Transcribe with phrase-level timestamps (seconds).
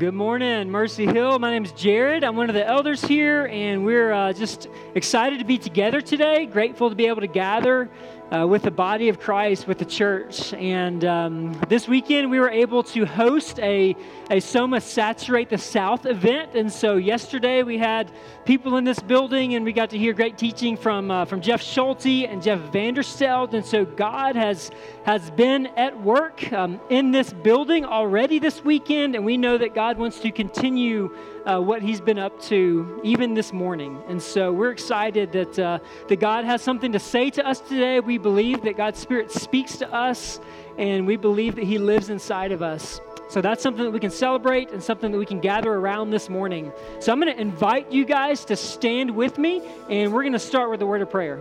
[0.00, 1.38] Good morning, Mercy Hill.
[1.38, 2.24] My name is Jared.
[2.24, 6.46] I'm one of the elders here, and we're uh, just excited to be together today.
[6.46, 7.90] Grateful to be able to gather
[8.30, 10.54] uh, with the body of Christ, with the church.
[10.54, 13.96] And um, this weekend, we were able to host a,
[14.30, 16.54] a Soma Saturate the South event.
[16.54, 18.12] And so yesterday, we had
[18.44, 21.60] people in this building, and we got to hear great teaching from, uh, from Jeff
[21.60, 23.52] Schulte and Jeff Vanderstelt.
[23.54, 24.70] And so God has,
[25.04, 29.74] has been at work um, in this building already this weekend, and we know that
[29.74, 31.14] God wants to continue
[31.46, 34.02] uh, what he's been up to even this morning.
[34.08, 38.00] And so we're excited that, uh, that God has something to say to us today.
[38.00, 40.40] We believe that God's Spirit speaks to us,
[40.78, 43.00] and we believe that he lives inside of us.
[43.28, 46.28] So that's something that we can celebrate and something that we can gather around this
[46.28, 46.72] morning.
[46.98, 50.38] So I'm going to invite you guys to stand with me, and we're going to
[50.38, 51.38] start with a word of prayer.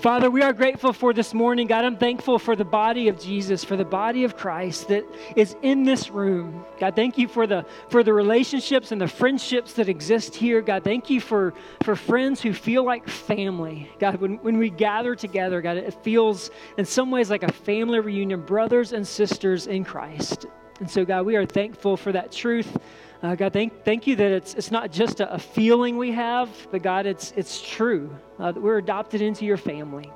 [0.00, 1.66] Father, we are grateful for this morning.
[1.66, 5.04] God, I'm thankful for the body of Jesus, for the body of Christ that
[5.36, 6.64] is in this room.
[6.78, 10.62] God, thank you for the for the relationships and the friendships that exist here.
[10.62, 11.52] God, thank you for,
[11.82, 13.90] for friends who feel like family.
[13.98, 18.00] God, when, when we gather together, God, it feels in some ways like a family
[18.00, 20.46] reunion, brothers and sisters in Christ.
[20.78, 22.74] And so, God, we are thankful for that truth.
[23.22, 26.48] Uh, God, thank, thank you that it's, it's not just a, a feeling we have,
[26.70, 30.10] but God, it's, it's true uh, that we're adopted into your family.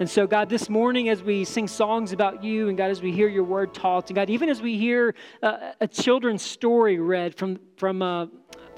[0.00, 3.12] And so, God, this morning as we sing songs about you, and God, as we
[3.12, 7.36] hear your word taught, and God, even as we hear uh, a children's story read
[7.36, 8.26] from, from uh,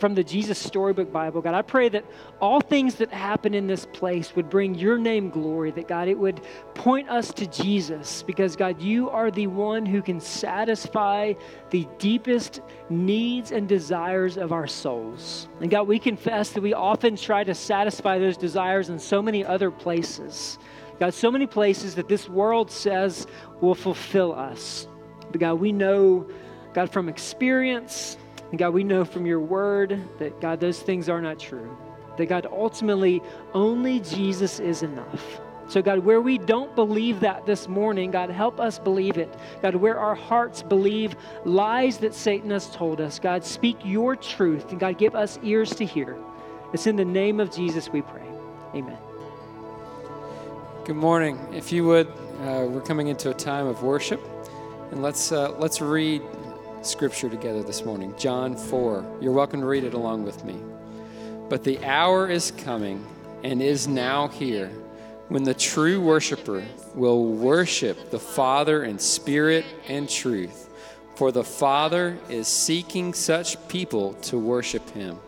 [0.02, 2.04] from the Jesus Storybook Bible, God, I pray that
[2.40, 6.18] all things that happen in this place would bring your name glory, that God, it
[6.18, 6.40] would
[6.74, 11.34] point us to Jesus, because God, you are the one who can satisfy
[11.70, 15.46] the deepest needs and desires of our souls.
[15.60, 19.44] And God, we confess that we often try to satisfy those desires in so many
[19.44, 20.58] other places.
[20.98, 23.28] God, so many places that this world says
[23.60, 24.88] will fulfill us.
[25.30, 26.28] But God, we know,
[26.74, 28.16] God, from experience,
[28.52, 31.74] and God, we know from your word that, God, those things are not true.
[32.18, 33.22] That, God, ultimately,
[33.54, 35.40] only Jesus is enough.
[35.68, 39.32] So, God, where we don't believe that this morning, God, help us believe it.
[39.62, 44.70] God, where our hearts believe lies that Satan has told us, God, speak your truth.
[44.70, 46.18] And, God, give us ears to hear.
[46.74, 48.26] It's in the name of Jesus we pray.
[48.74, 48.98] Amen.
[50.84, 51.38] Good morning.
[51.54, 54.20] If you would, uh, we're coming into a time of worship,
[54.90, 56.20] and let's uh, let's read
[56.82, 58.14] scripture together this morning.
[58.18, 59.18] John 4.
[59.20, 60.56] You're welcome to read it along with me.
[61.48, 63.06] But the hour is coming
[63.44, 64.68] and is now here
[65.28, 66.62] when the true worshiper
[66.94, 70.68] will worship the Father in spirit and truth.
[71.14, 75.18] For the Father is seeking such people to worship him.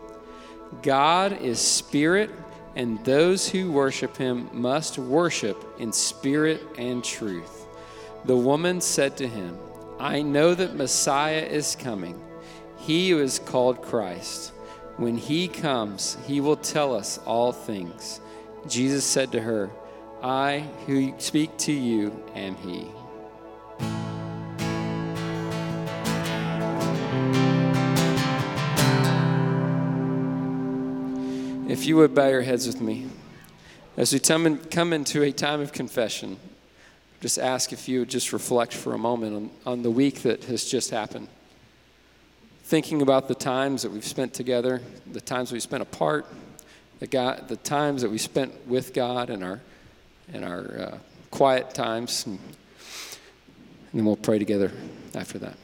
[0.81, 2.29] God is spirit,
[2.75, 7.65] and those who worship him must worship in spirit and truth.
[8.25, 9.57] The woman said to him,
[9.99, 12.21] I know that Messiah is coming,
[12.77, 14.51] he who is called Christ.
[14.97, 18.19] When he comes, he will tell us all things.
[18.67, 19.69] Jesus said to her,
[20.21, 22.87] I who speak to you am he.
[31.71, 33.07] If you would bow your heads with me,
[33.97, 36.37] as we come into a time of confession,
[37.25, 40.43] just ask if you would just reflect for a moment on, on the week that
[40.43, 41.27] has just happened.
[42.65, 44.79] Thinking about the times that we've spent together,
[45.11, 46.27] the times we've spent apart,
[46.99, 49.59] the, God, the times that we spent with God in our,
[50.33, 50.97] in our uh,
[51.31, 52.27] quiet times.
[52.27, 54.71] And, and then we'll pray together
[55.15, 55.57] after that.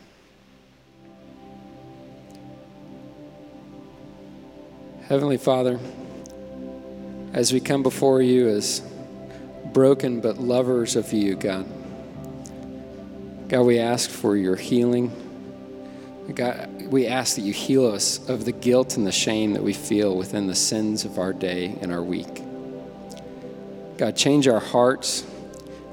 [5.04, 5.80] Heavenly Father,
[7.34, 8.82] as we come before you as
[9.74, 11.66] broken but lovers of you, God.
[13.48, 15.12] God, we ask for your healing.
[16.34, 19.74] God, we ask that you heal us of the guilt and the shame that we
[19.74, 22.42] feel within the sins of our day and our week.
[23.98, 25.26] God, change our hearts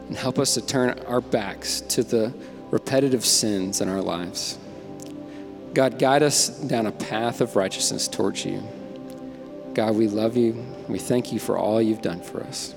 [0.07, 2.33] and help us to turn our backs to the
[2.71, 4.59] repetitive sins in our lives.
[5.75, 8.63] God, guide us down a path of righteousness towards you.
[9.75, 10.65] God, we love you.
[10.89, 12.75] We thank you for all you've done for us.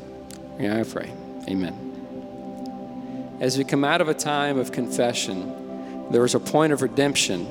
[0.70, 1.12] I pray.
[1.48, 3.38] Amen.
[3.40, 7.48] As we come out of a time of confession, there is a point of redemption,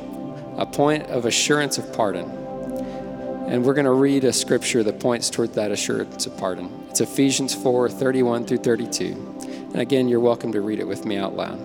[0.57, 2.31] a point of assurance of pardon.
[3.49, 6.87] And we're going to read a scripture that points toward that assurance of pardon.
[6.91, 9.05] It's Ephesians 4 31 through 32.
[9.73, 11.59] And again, you're welcome to read it with me out loud.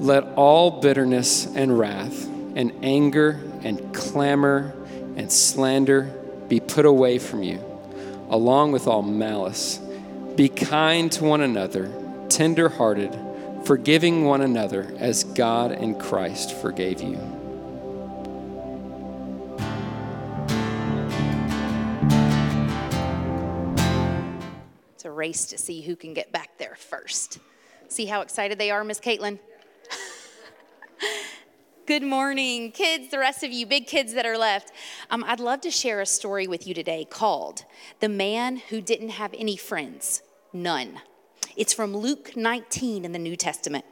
[0.00, 4.74] Let all bitterness and wrath and anger and clamor
[5.16, 6.04] and slander
[6.48, 7.62] be put away from you
[8.32, 9.78] along with all malice.
[10.36, 11.92] Be kind to one another,
[12.30, 13.14] tender hearted,
[13.64, 17.18] forgiving one another as God and Christ forgave you.
[24.94, 27.38] It's a race to see who can get back there first.
[27.88, 29.38] See how excited they are, Miss Caitlin?
[31.92, 34.72] Good morning, kids, the rest of you big kids that are left.
[35.10, 37.66] Um, I'd love to share a story with you today called
[38.00, 40.22] The Man Who Didn't Have Any Friends,
[40.54, 41.02] None.
[41.54, 43.84] It's from Luke 19 in the New Testament.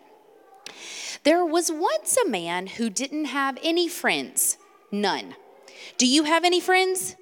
[1.24, 4.56] There was once a man who didn't have any friends,
[4.90, 5.34] none.
[5.98, 7.16] Do you have any friends?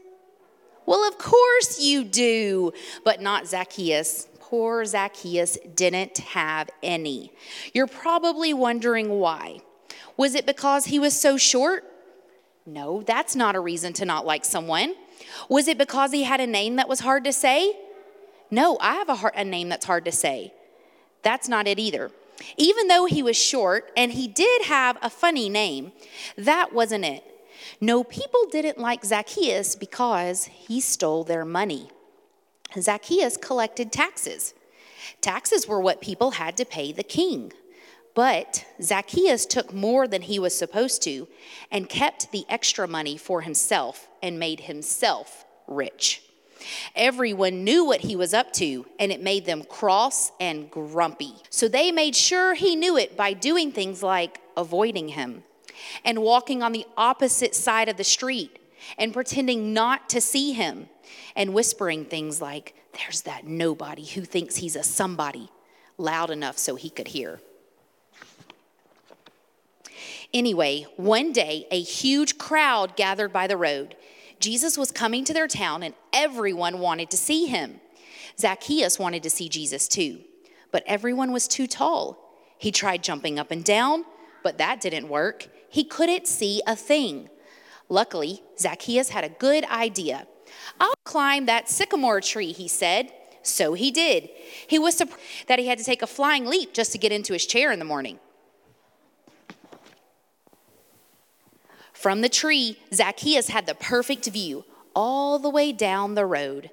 [0.86, 2.72] Well, of course you do,
[3.04, 4.28] but not Zacchaeus.
[4.38, 7.32] Poor Zacchaeus didn't have any.
[7.74, 9.62] You're probably wondering why.
[10.18, 11.84] Was it because he was so short?
[12.66, 14.94] No, that's not a reason to not like someone.
[15.48, 17.74] Was it because he had a name that was hard to say?
[18.50, 20.52] No, I have a, hard, a name that's hard to say.
[21.22, 22.10] That's not it either.
[22.56, 25.92] Even though he was short and he did have a funny name,
[26.36, 27.24] that wasn't it.
[27.80, 31.90] No, people didn't like Zacchaeus because he stole their money.
[32.78, 34.54] Zacchaeus collected taxes.
[35.20, 37.52] Taxes were what people had to pay the king.
[38.18, 41.28] But Zacchaeus took more than he was supposed to
[41.70, 46.20] and kept the extra money for himself and made himself rich.
[46.96, 51.34] Everyone knew what he was up to, and it made them cross and grumpy.
[51.48, 55.44] So they made sure he knew it by doing things like avoiding him
[56.04, 58.58] and walking on the opposite side of the street
[58.98, 60.88] and pretending not to see him
[61.36, 65.52] and whispering things like, There's that nobody who thinks he's a somebody,
[65.98, 67.38] loud enough so he could hear.
[70.32, 73.96] Anyway, one day a huge crowd gathered by the road.
[74.40, 77.80] Jesus was coming to their town and everyone wanted to see him.
[78.38, 80.20] Zacchaeus wanted to see Jesus too,
[80.70, 82.36] but everyone was too tall.
[82.58, 84.04] He tried jumping up and down,
[84.42, 85.48] but that didn't work.
[85.68, 87.30] He couldn't see a thing.
[87.88, 90.26] Luckily, Zacchaeus had a good idea.
[90.78, 93.12] I'll climb that sycamore tree, he said.
[93.42, 94.28] So he did.
[94.66, 97.32] He was surprised that he had to take a flying leap just to get into
[97.32, 98.18] his chair in the morning.
[101.98, 104.64] From the tree, Zacchaeus had the perfect view
[104.94, 106.70] all the way down the road.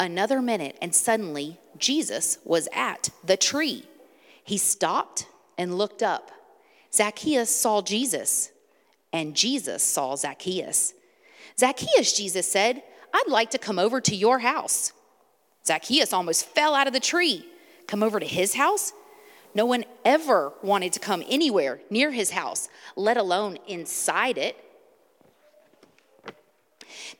[0.00, 3.84] Another minute, and suddenly Jesus was at the tree.
[4.42, 6.32] He stopped and looked up.
[6.92, 8.50] Zacchaeus saw Jesus,
[9.12, 10.92] and Jesus saw Zacchaeus.
[11.56, 12.82] Zacchaeus, Jesus said,
[13.14, 14.92] I'd like to come over to your house.
[15.64, 17.46] Zacchaeus almost fell out of the tree.
[17.86, 18.92] Come over to his house?
[19.54, 24.56] No one ever wanted to come anywhere near his house, let alone inside it.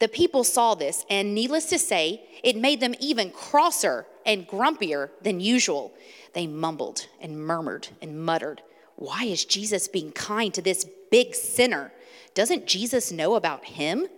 [0.01, 5.11] The people saw this, and needless to say, it made them even crosser and grumpier
[5.23, 5.95] than usual.
[6.33, 8.63] They mumbled and murmured and muttered,
[8.97, 11.93] Why is Jesus being kind to this big sinner?
[12.35, 14.09] Doesn't Jesus know about him?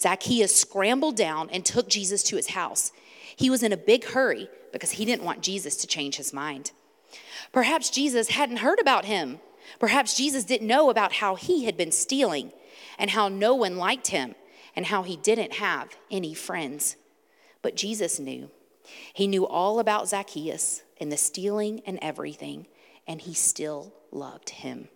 [0.00, 2.92] Zacchaeus scrambled down and took Jesus to his house.
[3.36, 6.72] He was in a big hurry because he didn't want Jesus to change his mind.
[7.52, 9.40] Perhaps Jesus hadn't heard about him.
[9.78, 12.52] Perhaps Jesus didn't know about how he had been stealing
[12.98, 14.34] and how no one liked him
[14.76, 16.96] and how he didn't have any friends.
[17.62, 18.50] But Jesus knew.
[19.12, 22.66] He knew all about Zacchaeus and the stealing and everything,
[23.06, 24.88] and he still loved him.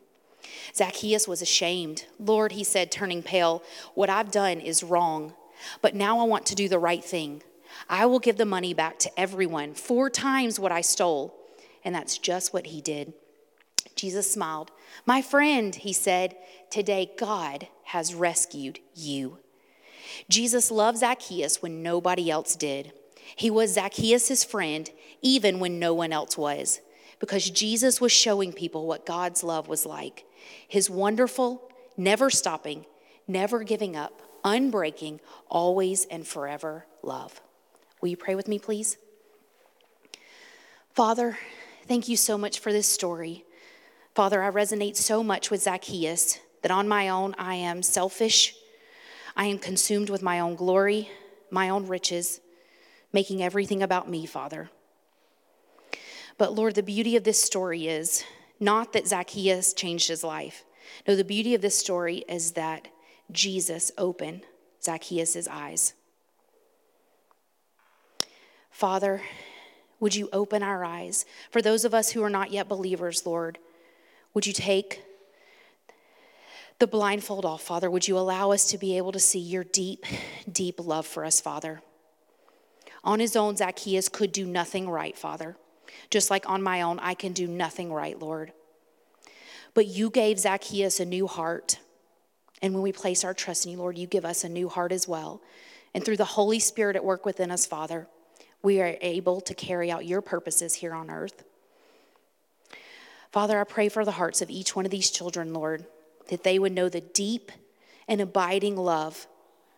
[0.75, 2.05] Zacchaeus was ashamed.
[2.19, 3.63] Lord, he said, turning pale,
[3.95, 5.35] what I've done is wrong,
[5.81, 7.43] but now I want to do the right thing.
[7.89, 11.35] I will give the money back to everyone, four times what I stole.
[11.85, 13.13] And that's just what he did.
[13.95, 14.71] Jesus smiled.
[15.07, 16.37] My friend, he said,
[16.71, 19.39] today God has rescued you.
[20.29, 22.93] Jesus loved Zacchaeus when nobody else did.
[23.37, 24.91] He was Zacchaeus' friend
[25.23, 26.81] even when no one else was,
[27.19, 30.25] because Jesus was showing people what God's love was like
[30.69, 32.85] his wonderful, never stopping,
[33.27, 37.41] never giving up, unbreaking, always and forever love.
[38.01, 38.99] Will you pray with me, please?
[40.93, 41.39] Father,
[41.87, 43.45] thank you so much for this story.
[44.15, 48.55] Father, I resonate so much with Zacchaeus that on my own I am selfish
[49.37, 51.11] I am consumed with my own glory,
[51.51, 52.41] my own riches,
[53.13, 54.71] making everything about me, Father.
[56.39, 58.25] But Lord, the beauty of this story is
[58.61, 60.65] not that Zacchaeus changed his life.
[61.07, 62.89] No, the beauty of this story is that
[63.33, 64.43] Jesus opened
[64.83, 65.95] Zacchaeus' eyes.
[68.71, 69.23] Father,
[70.05, 71.25] would you open our eyes?
[71.51, 73.57] For those of us who are not yet believers, Lord,
[74.35, 75.03] would you take
[76.79, 77.91] the blindfold off, Father.
[77.91, 80.05] Would you allow us to be able to see your deep,
[80.53, 81.81] deep love for us, Father?
[83.03, 85.57] On his own, Zacchaeus could do nothing right, Father.
[86.11, 88.53] Just like on my own, I can do nothing right, Lord.
[89.73, 91.79] But you gave Zacchaeus a new heart.
[92.61, 94.93] And when we place our trust in you, Lord, you give us a new heart
[94.93, 95.41] as well.
[95.95, 98.07] And through the Holy Spirit at work within us, Father,
[98.65, 101.45] we are able to carry out your purposes here on earth.
[103.31, 105.85] Father, I pray for the hearts of each one of these children, Lord,
[106.29, 107.53] that they would know the deep
[108.09, 109.27] and abiding love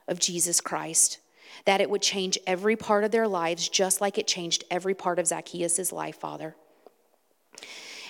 [0.07, 1.19] of Jesus Christ,
[1.65, 5.19] that it would change every part of their lives just like it changed every part
[5.19, 6.55] of Zacchaeus' life, Father.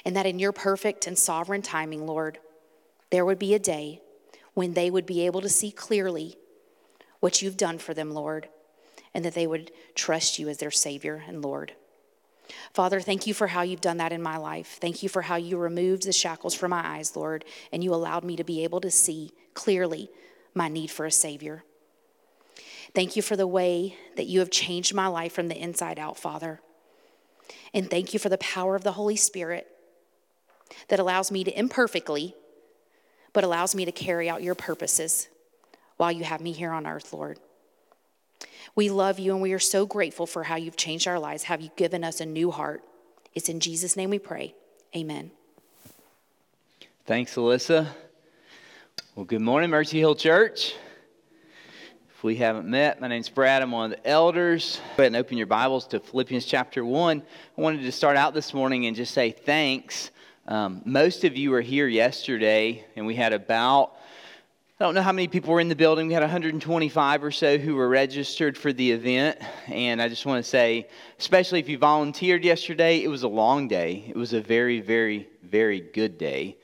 [0.05, 2.39] And that in your perfect and sovereign timing, Lord,
[3.11, 4.03] there would be a day
[4.53, 6.37] when they would be able to see clearly
[7.21, 8.49] what you've done for them, Lord,
[9.17, 11.73] and that they would trust you as their Savior and Lord.
[12.75, 14.77] Father, thank you for how you've done that in my life.
[14.79, 18.25] Thank you for how you removed the shackles from my eyes, Lord, and you allowed
[18.25, 20.11] me to be able to see clearly
[20.55, 21.65] my need for a Savior.
[22.95, 26.19] Thank you for the way that you have changed my life from the inside out,
[26.19, 26.61] Father.
[27.73, 29.67] And thank you for the power of the Holy Spirit
[30.89, 32.35] that allows me to imperfectly,
[33.33, 35.29] but allows me to carry out your purposes
[35.97, 37.41] while you have me here on earth, Lord.
[38.77, 41.57] We love you and we are so grateful for how you've changed our lives, how
[41.57, 42.83] you've given us a new heart.
[43.35, 44.55] It's in Jesus' name we pray.
[44.95, 45.31] Amen.
[47.07, 47.89] Thanks, Alyssa.
[49.15, 50.75] Well, good morning, Mercy Hill Church.
[52.15, 53.63] If we haven't met, my name's Brad.
[53.63, 54.79] I'm one of the elders.
[54.99, 57.23] Go ahead and open your Bibles to Philippians chapter 1.
[57.57, 60.11] I wanted to start out this morning and just say thanks.
[60.47, 63.95] Um, most of you were here yesterday, and we had about
[64.79, 66.07] I don't know how many people were in the building.
[66.07, 69.39] We had 125 or so who were registered for the event.
[69.69, 73.69] And I just want to say, especially if you volunteered yesterday, it was a long
[73.69, 74.05] day.
[74.07, 76.59] It was a very, very, very good day.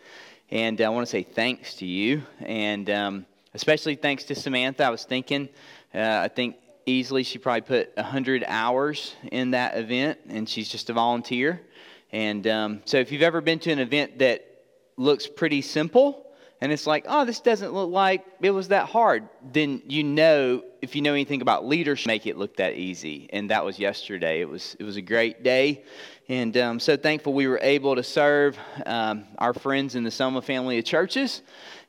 [0.50, 2.23] And I want to say thanks to you.
[2.40, 4.85] And um, especially thanks to Samantha.
[4.85, 5.49] I was thinking,
[5.95, 10.90] uh, I think easily she probably put 100 hours in that event, and she's just
[10.90, 11.62] a volunteer.
[12.12, 14.45] And um, so if you've ever been to an event that
[14.99, 16.26] looks pretty simple,
[16.62, 20.62] and it's like, oh, this doesn't look like it was that hard, then you know,
[20.81, 23.28] if you know anything about leadership, make it look that easy.
[23.33, 24.40] And that was yesterday.
[24.40, 25.83] It was, it was a great day.
[26.28, 30.40] And um, so thankful we were able to serve um, our friends in the Soma
[30.40, 31.42] family of churches.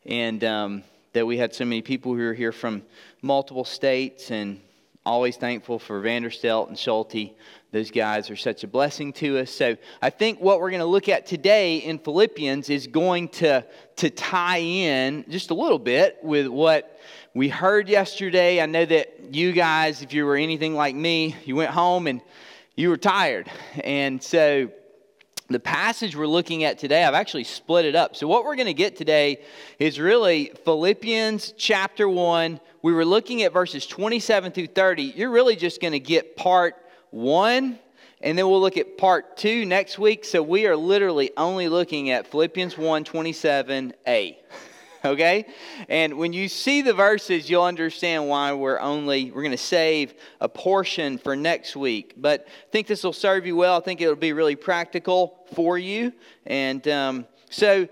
[0.07, 2.81] And um, that we had so many people who were here from
[3.21, 4.31] multiple states.
[4.31, 4.59] And
[5.05, 7.33] always thankful for Vanderstelt and Schulte
[7.74, 9.50] those guys are such a blessing to us.
[9.50, 13.65] So I think what we're going to look at today in Philippians is going to,
[13.95, 17.00] to tie in just a little bit with what
[17.33, 18.62] we heard yesterday.
[18.62, 22.22] I know that you guys, if you were anything like me, you went home and
[22.75, 23.50] you were tired.
[23.83, 24.69] And so
[25.53, 28.15] the passage we're looking at today, I've actually split it up.
[28.15, 29.39] So, what we're going to get today
[29.79, 32.60] is really Philippians chapter 1.
[32.81, 35.03] We were looking at verses 27 through 30.
[35.03, 36.75] You're really just going to get part
[37.12, 37.79] 1,
[38.22, 40.25] and then we'll look at part 2 next week.
[40.25, 44.38] So we are literally only looking at Philippians 1 27a.
[45.05, 45.45] okay?
[45.89, 50.13] And when you see the verses, you'll understand why we're only, we're going to save
[50.39, 52.13] a portion for next week.
[52.17, 53.77] But I think this will serve you well.
[53.77, 56.13] I think it'll be really practical for you.
[56.45, 57.88] And um, so,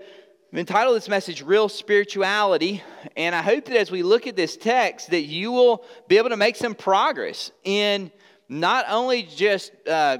[0.52, 2.82] I've entitled this message Real Spirituality,
[3.16, 6.28] and I hope that as we look at this text that you will be able
[6.28, 8.10] to make some progress in
[8.50, 10.18] not only just uh,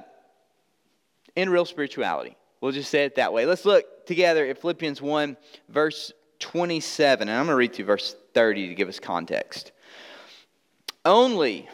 [1.37, 2.35] in real spirituality.
[2.63, 3.45] We'll just say it that way.
[3.45, 5.37] Let's look together at Philippians 1,
[5.69, 7.29] verse 27.
[7.29, 9.73] And I'm going to read through verse 30 to give us context.
[11.05, 11.69] Only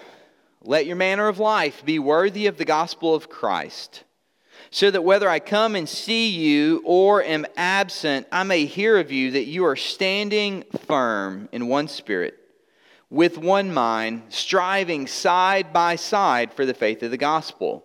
[0.62, 4.04] let your manner of life be worthy of the gospel of Christ,
[4.70, 9.10] so that whether I come and see you or am absent, I may hear of
[9.10, 12.38] you that you are standing firm in one spirit
[13.10, 17.84] with one mind, striving side by side for the faith of the gospel,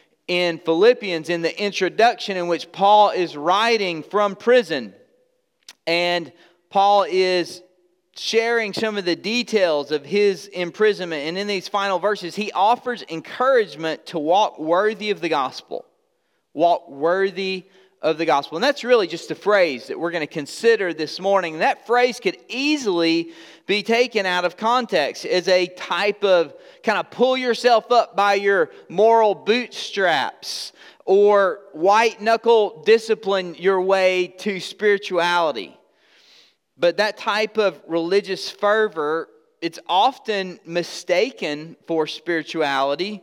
[0.31, 4.93] in Philippians in the introduction in which Paul is writing from prison.
[5.85, 6.31] And
[6.69, 7.61] Paul is
[8.15, 11.27] sharing some of the details of his imprisonment.
[11.27, 15.83] And in these final verses, he offers encouragement to walk worthy of the gospel.
[16.53, 17.65] Walk worthy
[18.01, 18.57] of the gospel.
[18.57, 21.59] And that's really just a phrase that we're going to consider this morning.
[21.59, 23.31] That phrase could easily
[23.67, 26.53] be taken out of context as a type of
[26.83, 30.73] kind of pull yourself up by your moral bootstraps
[31.05, 35.77] or white knuckle discipline your way to spirituality.
[36.77, 39.27] But that type of religious fervor,
[39.61, 43.21] it's often mistaken for spirituality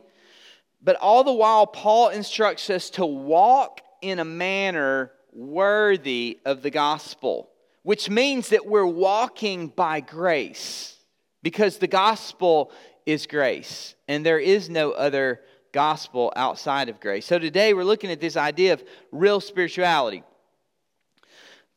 [0.81, 6.69] But all the while, Paul instructs us to walk in a manner worthy of the
[6.71, 7.49] gospel,
[7.83, 10.97] which means that we're walking by grace
[11.43, 12.71] because the gospel
[13.05, 15.41] is grace and there is no other
[15.71, 17.25] gospel outside of grace.
[17.25, 20.23] So today we're looking at this idea of real spirituality.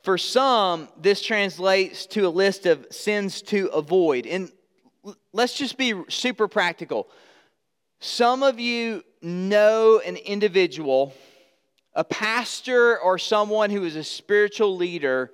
[0.02, 4.26] For some, this translates to a list of sins to avoid.
[4.26, 4.50] And
[5.33, 7.09] let's just be super practical.
[8.00, 11.14] Some of you know an individual,
[11.94, 15.30] a pastor or someone who is a spiritual leader,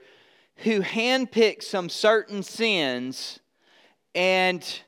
[0.56, 3.40] who handpicked some certain sins
[4.14, 4.82] and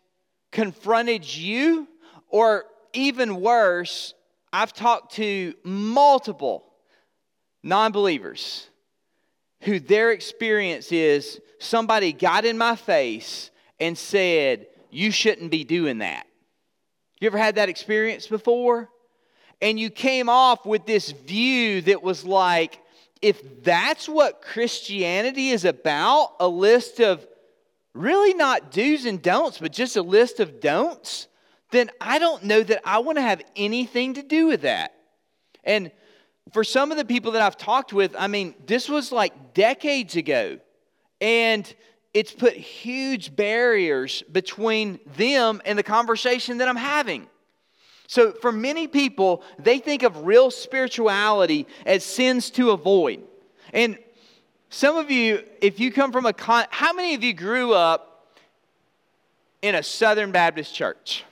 [0.51, 1.87] confronted you,
[2.29, 4.15] or even worse,
[4.53, 6.65] I've talked to multiple
[7.63, 8.69] non believers
[9.63, 15.99] who their experience is somebody got in my face and said, You shouldn't be doing
[15.99, 16.27] that.
[17.21, 18.89] You ever had that experience before?
[19.63, 22.81] And you came off with this view that was like,
[23.21, 27.27] if that's what Christianity is about, a list of
[27.95, 31.29] really not do's and don'ts, but just a list of don'ts,
[31.71, 34.95] then I don't know that I want to have anything to do with that.
[35.63, 35.93] And
[36.53, 40.17] for some of the people that I've talked with, I mean, this was like decades
[40.17, 40.59] ago.
[41.21, 41.73] And
[42.15, 47.29] it's put huge barriers between them and the conversation that I'm having.
[48.11, 53.23] So, for many people, they think of real spirituality as sins to avoid.
[53.73, 53.99] And
[54.69, 58.27] some of you, if you come from a con, how many of you grew up
[59.63, 61.23] in a Southern Baptist church?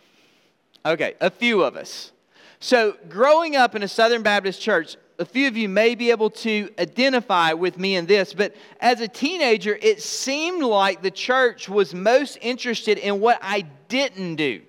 [0.86, 2.12] Okay, a few of us.
[2.60, 6.30] So, growing up in a Southern Baptist church, a few of you may be able
[6.30, 11.68] to identify with me in this, but as a teenager, it seemed like the church
[11.68, 14.62] was most interested in what I didn't do.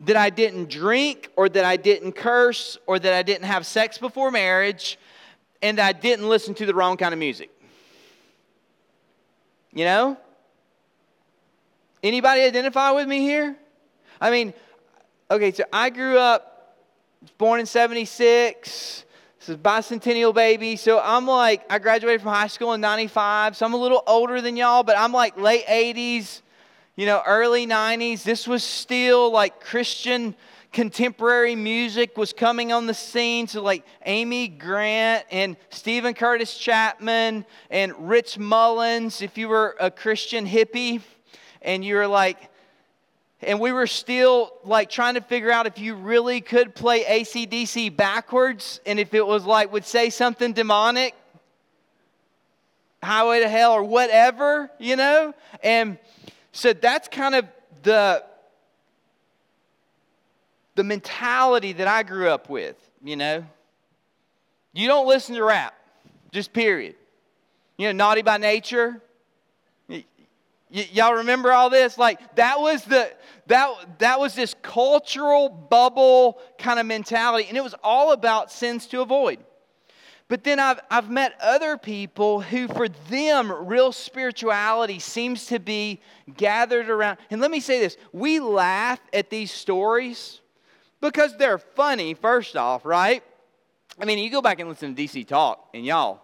[0.00, 3.98] That I didn't drink, or that I didn't curse, or that I didn't have sex
[3.98, 4.98] before marriage,
[5.62, 7.50] and I didn't listen to the wrong kind of music.
[9.72, 10.16] You know?
[12.02, 13.56] Anybody identify with me here?
[14.20, 14.54] I mean,
[15.30, 16.76] okay, so I grew up,
[17.36, 19.04] born in 76.
[19.38, 20.76] This is bicentennial baby.
[20.76, 23.56] So I'm like, I graduated from high school in 95.
[23.56, 26.42] So I'm a little older than y'all, but I'm like late 80s,
[27.00, 28.24] you know, early 90s.
[28.24, 30.34] This was still like Christian
[30.70, 33.48] contemporary music was coming on the scene.
[33.48, 39.90] So, like Amy Grant and Steven Curtis Chapman and Rich Mullins, if you were a
[39.90, 41.00] Christian hippie
[41.62, 42.50] and you were like,
[43.40, 47.96] and we were still like trying to figure out if you really could play AC/DC
[47.96, 51.14] backwards and if it was like would say something demonic,
[53.02, 55.32] highway to hell or whatever, you know?
[55.62, 55.96] And
[56.52, 57.46] so that's kind of
[57.82, 58.24] the
[60.76, 63.44] the mentality that I grew up with, you know?
[64.72, 65.74] You don't listen to rap,
[66.32, 66.94] just period.
[67.76, 69.02] You know, naughty by nature,
[70.72, 71.98] Y- y'all remember all this?
[71.98, 73.10] Like that was the
[73.48, 78.86] that that was this cultural bubble kind of mentality, and it was all about sins
[78.88, 79.40] to avoid.
[80.30, 86.00] But then I've, I've met other people who, for them, real spirituality seems to be
[86.36, 87.18] gathered around.
[87.32, 90.40] And let me say this we laugh at these stories
[91.00, 93.24] because they're funny, first off, right?
[94.00, 96.22] I mean, you go back and listen to DC Talk, and y'all,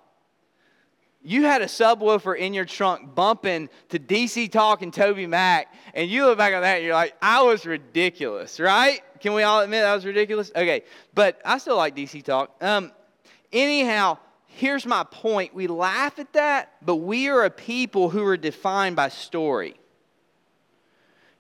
[1.21, 6.09] you had a subwoofer in your trunk bumping to DC Talk and Toby Mac, and
[6.09, 9.01] you look back on that and you're like, I was ridiculous, right?
[9.19, 10.53] Can we all admit that was ridiculous?
[10.55, 12.55] Okay, but I still like DC Talk.
[12.61, 12.92] Um,
[13.52, 15.54] anyhow, here's my point.
[15.54, 19.74] We laugh at that, but we are a people who are defined by story.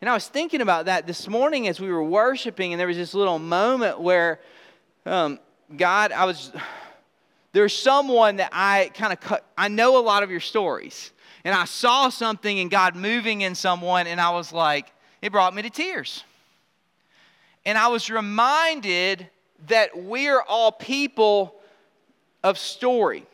[0.00, 2.96] And I was thinking about that this morning as we were worshiping, and there was
[2.96, 4.40] this little moment where
[5.06, 5.38] um,
[5.74, 6.52] God, I was
[7.56, 11.10] there's someone that I kind of cut, I know a lot of your stories.
[11.42, 14.92] And I saw something in God moving in someone, and I was like,
[15.22, 16.22] it brought me to tears.
[17.64, 19.26] And I was reminded
[19.68, 21.55] that we are all people
[22.46, 23.26] of story.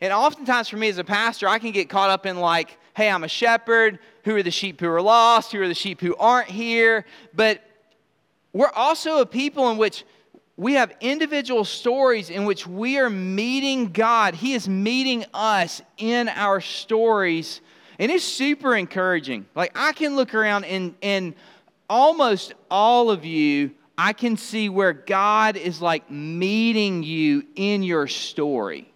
[0.00, 3.10] And oftentimes for me as a pastor, I can get caught up in like, hey,
[3.10, 3.98] I'm a shepherd.
[4.24, 5.52] Who are the sheep who are lost?
[5.52, 7.04] Who are the sheep who aren't here?
[7.34, 7.62] But
[8.54, 10.04] we're also a people in which
[10.56, 14.34] we have individual stories in which we are meeting God.
[14.34, 17.60] He is meeting us in our stories.
[17.98, 19.46] And it's super encouraging.
[19.54, 21.34] Like, I can look around and, and
[21.90, 28.08] almost all of you, I can see where God is like meeting you in your
[28.08, 28.90] story.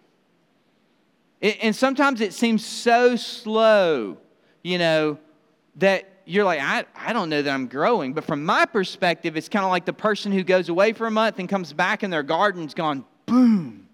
[1.40, 4.18] And sometimes it seems so slow,
[4.62, 5.18] you know,
[5.76, 8.12] that you're like, I, I don't know that I'm growing.
[8.12, 11.10] But from my perspective, it's kind of like the person who goes away for a
[11.12, 13.88] month and comes back and their garden's gone boom.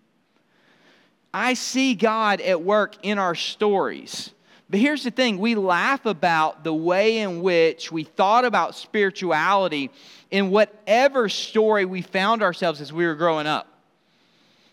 [1.34, 4.30] I see God at work in our stories.
[4.70, 9.90] But here's the thing we laugh about the way in which we thought about spirituality
[10.30, 13.68] in whatever story we found ourselves as we were growing up.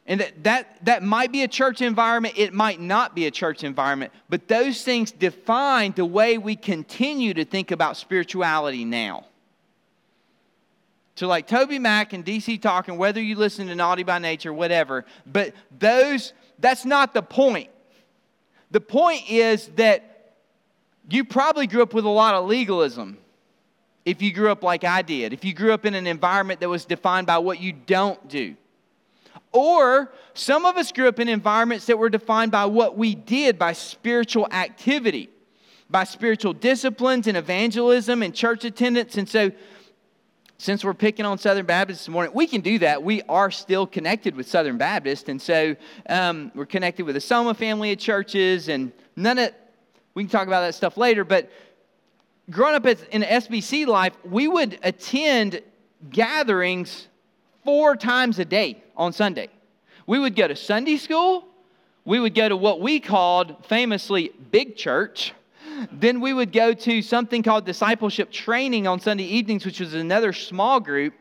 [0.08, 3.64] And that, that, that might be a church environment, it might not be a church
[3.64, 9.26] environment, but those things define the way we continue to think about spirituality now.
[11.16, 15.54] So, like TobyMac and DC talking, whether you listen to Naughty by Nature, whatever, but
[15.78, 17.70] those, that's not the point.
[18.72, 20.36] The point is that
[21.10, 23.18] you probably grew up with a lot of legalism
[24.06, 26.70] if you grew up like I did, if you grew up in an environment that
[26.70, 28.56] was defined by what you don't do.
[29.52, 33.60] Or some of us grew up in environments that were defined by what we did,
[33.60, 35.30] by spiritual activity,
[35.90, 39.18] by spiritual disciplines and evangelism and church attendance.
[39.18, 39.52] And so,
[40.62, 43.02] since we're picking on Southern Baptist this morning, we can do that.
[43.02, 45.28] We are still connected with Southern Baptist.
[45.28, 45.76] And so,
[46.08, 49.52] um, we're connected with the Soma family of churches, and none of
[50.14, 51.24] we can talk about that stuff later.
[51.24, 51.50] But
[52.52, 55.64] growing up in SBC life, we would attend
[56.12, 57.08] gatherings
[57.66, 59.50] four times a day on Sunday.
[60.06, 61.48] We would go to Sunday school,
[62.06, 65.34] we would go to what we called famously big church.
[65.92, 70.34] Then we would go to something called discipleship training on Sunday evenings, which was another
[70.34, 71.14] small group.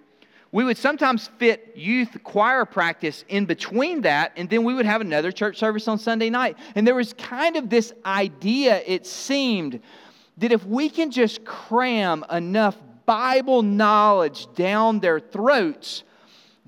[0.52, 5.00] We would sometimes fit youth choir practice in between that, and then we would have
[5.00, 6.56] another church service on Sunday night.
[6.74, 9.80] And there was kind of this idea, it seemed,
[10.38, 16.02] that if we can just cram enough Bible knowledge down their throats,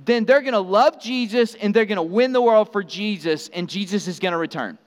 [0.05, 3.48] then they're going to love Jesus and they're going to win the world for Jesus,
[3.52, 4.78] and Jesus is going to return.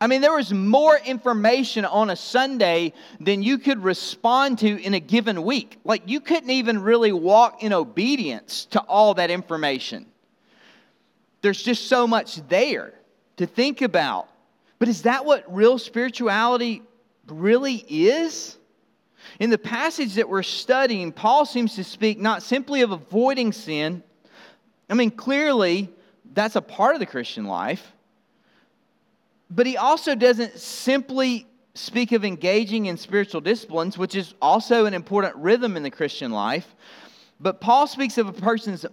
[0.00, 4.92] I mean, there was more information on a Sunday than you could respond to in
[4.92, 5.78] a given week.
[5.84, 10.06] Like, you couldn't even really walk in obedience to all that information.
[11.40, 12.92] There's just so much there
[13.38, 14.28] to think about.
[14.78, 16.82] But is that what real spirituality
[17.26, 18.58] really is?
[19.40, 24.02] In the passage that we're studying, Paul seems to speak not simply of avoiding sin.
[24.90, 25.88] I mean, clearly,
[26.34, 27.92] that's a part of the Christian life.
[29.50, 34.94] But he also doesn't simply speak of engaging in spiritual disciplines, which is also an
[34.94, 36.74] important rhythm in the Christian life.
[37.38, 38.86] But Paul speaks of a person's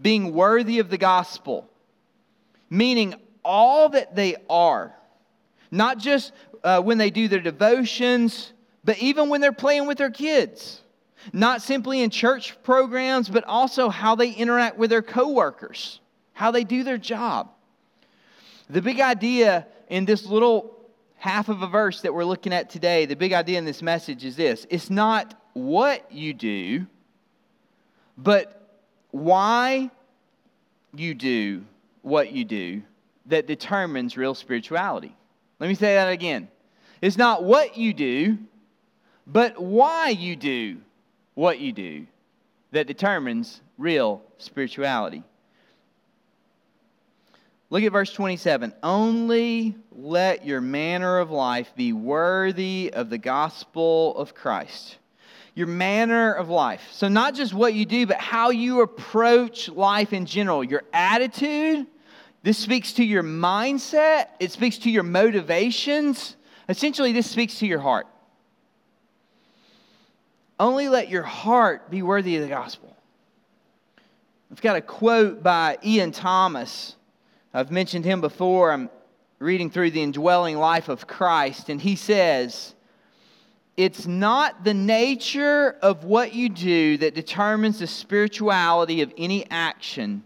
[0.00, 1.70] being worthy of the gospel,
[2.68, 4.92] meaning all that they are,
[5.70, 6.32] not just
[6.64, 8.52] uh, when they do their devotions
[8.86, 10.80] but even when they're playing with their kids,
[11.32, 15.98] not simply in church programs, but also how they interact with their coworkers,
[16.34, 17.50] how they do their job.
[18.70, 20.76] The big idea in this little
[21.16, 24.24] half of a verse that we're looking at today, the big idea in this message
[24.24, 26.86] is this it's not what you do,
[28.16, 28.68] but
[29.10, 29.90] why
[30.94, 31.64] you do
[32.02, 32.82] what you do
[33.26, 35.14] that determines real spirituality.
[35.58, 36.48] Let me say that again.
[37.00, 38.38] It's not what you do,
[39.26, 40.78] but why you do
[41.34, 42.06] what you do
[42.72, 45.22] that determines real spirituality.
[47.68, 48.72] Look at verse 27.
[48.82, 54.98] Only let your manner of life be worthy of the gospel of Christ.
[55.54, 56.82] Your manner of life.
[56.92, 60.62] So, not just what you do, but how you approach life in general.
[60.62, 61.86] Your attitude.
[62.42, 66.36] This speaks to your mindset, it speaks to your motivations.
[66.68, 68.06] Essentially, this speaks to your heart.
[70.58, 72.96] Only let your heart be worthy of the gospel.
[74.50, 76.95] I've got a quote by Ian Thomas.
[77.56, 78.70] I've mentioned him before.
[78.70, 78.90] I'm
[79.38, 82.74] reading through the indwelling life of Christ, and he says,
[83.78, 90.22] It's not the nature of what you do that determines the spirituality of any action,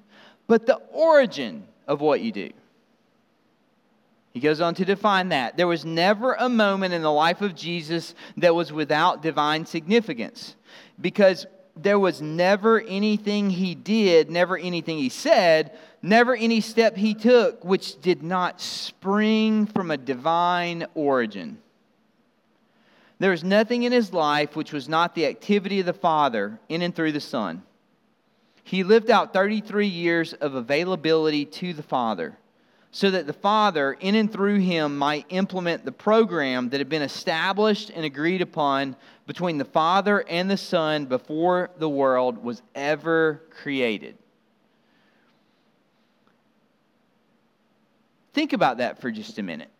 [0.48, 2.50] but the origin of what you do.
[4.32, 5.56] He goes on to define that.
[5.56, 10.56] There was never a moment in the life of Jesus that was without divine significance
[11.00, 17.14] because there was never anything he did, never anything he said, never any step he
[17.14, 21.58] took which did not spring from a divine origin.
[23.18, 26.80] There was nothing in his life which was not the activity of the Father in
[26.80, 27.62] and through the Son.
[28.64, 32.38] He lived out 33 years of availability to the Father
[32.92, 37.02] so that the Father, in and through him, might implement the program that had been
[37.02, 38.96] established and agreed upon
[39.30, 44.18] between the Father and the Son before the world was ever created.
[48.32, 49.70] Think about that for just a minute.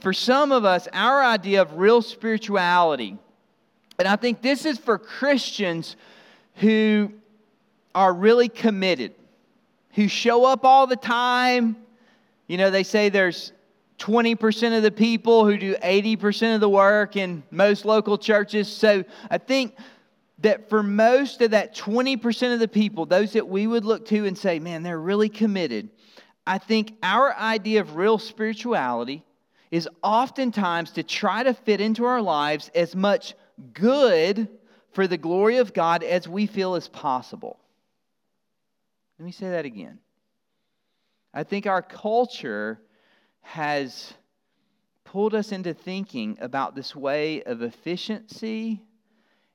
[0.00, 3.18] for some of us, our idea of real spirituality,
[3.98, 5.96] and I think this is for Christians
[6.54, 7.12] who
[7.94, 9.12] are really committed,
[9.92, 11.76] who show up all the time.
[12.46, 13.52] You know, they say there's
[13.98, 18.68] 20% of the people who do 80% of the work in most local churches.
[18.68, 19.76] So I think
[20.38, 24.24] that for most of that 20% of the people, those that we would look to
[24.24, 25.88] and say, man, they're really committed,
[26.46, 29.24] I think our idea of real spirituality
[29.70, 33.34] is oftentimes to try to fit into our lives as much
[33.74, 34.48] good
[34.92, 37.58] for the glory of God as we feel is possible.
[39.18, 39.98] Let me say that again.
[41.34, 42.80] I think our culture
[43.48, 44.12] has
[45.04, 48.82] pulled us into thinking about this way of efficiency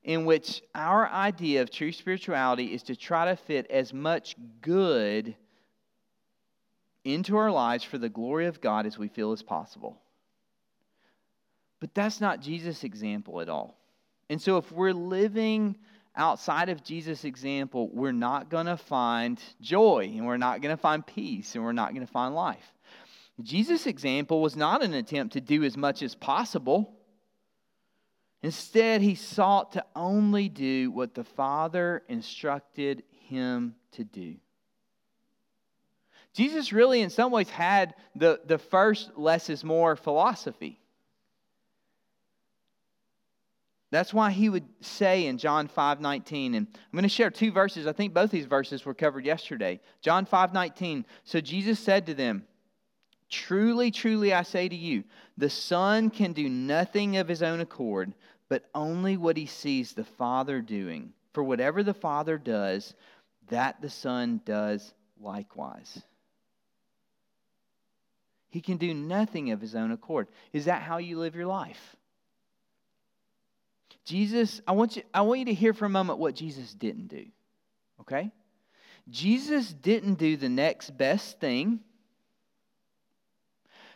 [0.04, 5.36] in which our idea of true spirituality is to try to fit as much good
[7.04, 10.02] into our lives for the glory of God as we feel is possible.
[11.80, 13.78] But that's not Jesus' example at all.
[14.28, 15.78] And so if we're living
[16.16, 20.82] outside of Jesus' example, we're not going to find joy and we're not going to
[20.82, 22.74] find peace and we're not going to find life.
[23.42, 26.94] Jesus' example was not an attempt to do as much as possible.
[28.44, 34.36] Instead, he sought to only do what the Father instructed him to do.
[36.34, 40.80] Jesus really, in some ways, had the, the first less is more philosophy.
[43.92, 47.52] That's why he would say in John 5 19, and I'm going to share two
[47.52, 47.86] verses.
[47.86, 49.80] I think both these verses were covered yesterday.
[50.02, 51.06] John 5 19.
[51.24, 52.44] So Jesus said to them,
[53.34, 55.04] Truly, truly, I say to you,
[55.40, 58.14] the Son can do nothing of his own accord,
[58.48, 61.12] but only what he sees the Father doing.
[61.34, 62.94] For whatever the Father does,
[63.50, 66.00] that the Son does likewise.
[68.52, 70.28] He can do nothing of his own accord.
[70.54, 71.96] Is that how you live your life?
[74.06, 77.08] Jesus, I want you, I want you to hear for a moment what Jesus didn't
[77.08, 77.26] do.
[78.02, 78.30] Okay?
[79.10, 81.80] Jesus didn't do the next best thing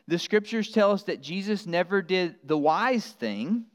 [0.07, 3.65] the scriptures tell us that Jesus never did the wise thing.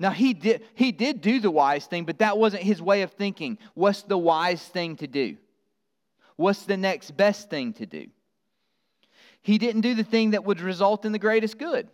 [0.00, 3.12] Now he did he did do the wise thing, but that wasn't his way of
[3.12, 3.58] thinking.
[3.74, 5.36] What's the wise thing to do?
[6.36, 8.06] What's the next best thing to do?
[9.40, 11.88] He didn't do the thing that would result in the greatest good.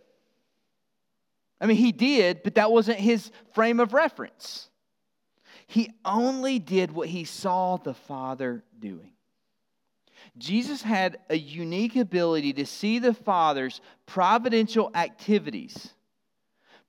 [1.59, 4.69] I mean, he did, but that wasn't his frame of reference.
[5.67, 9.13] He only did what he saw the Father doing.
[10.37, 15.93] Jesus had a unique ability to see the Father's providential activities.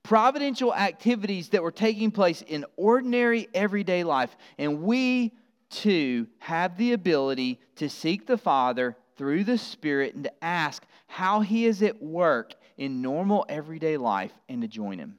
[0.03, 4.35] Providential activities that were taking place in ordinary everyday life.
[4.57, 5.33] And we
[5.69, 11.41] too have the ability to seek the Father through the Spirit and to ask how
[11.41, 15.17] He is at work in normal everyday life and to join Him.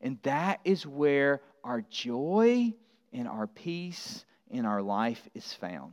[0.00, 2.72] And that is where our joy
[3.12, 5.92] and our peace in our life is found.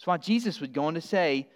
[0.00, 1.46] That's why Jesus would go on to say,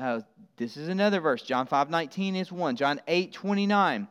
[0.00, 0.20] uh,
[0.56, 1.42] this is another verse.
[1.42, 2.76] John 5 19 is one.
[2.76, 4.08] John 8 29.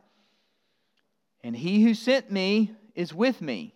[1.44, 3.74] And he who sent me is with me.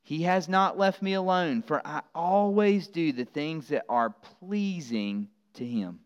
[0.00, 4.08] He has not left me alone, for I always do the things that are
[4.40, 6.00] pleasing to him.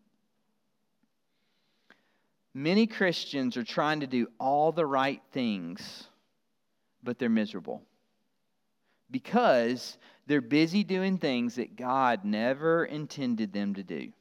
[2.52, 6.08] Many Christians are trying to do all the right things,
[7.04, 7.82] but they're miserable
[9.12, 14.12] because they're busy doing things that God never intended them to do.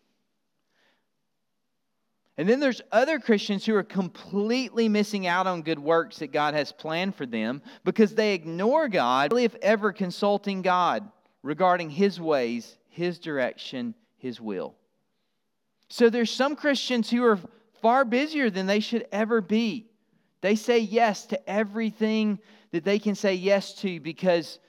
[2.38, 6.54] And then there's other Christians who are completely missing out on good works that God
[6.54, 11.08] has planned for them because they ignore God, if ever consulting God
[11.44, 14.76] regarding His ways, His direction, His will.
[15.90, 17.40] So there's some Christians who are
[17.82, 19.92] far busier than they should ever be.
[20.40, 22.40] They say yes to everything
[22.72, 24.60] that they can say yes to because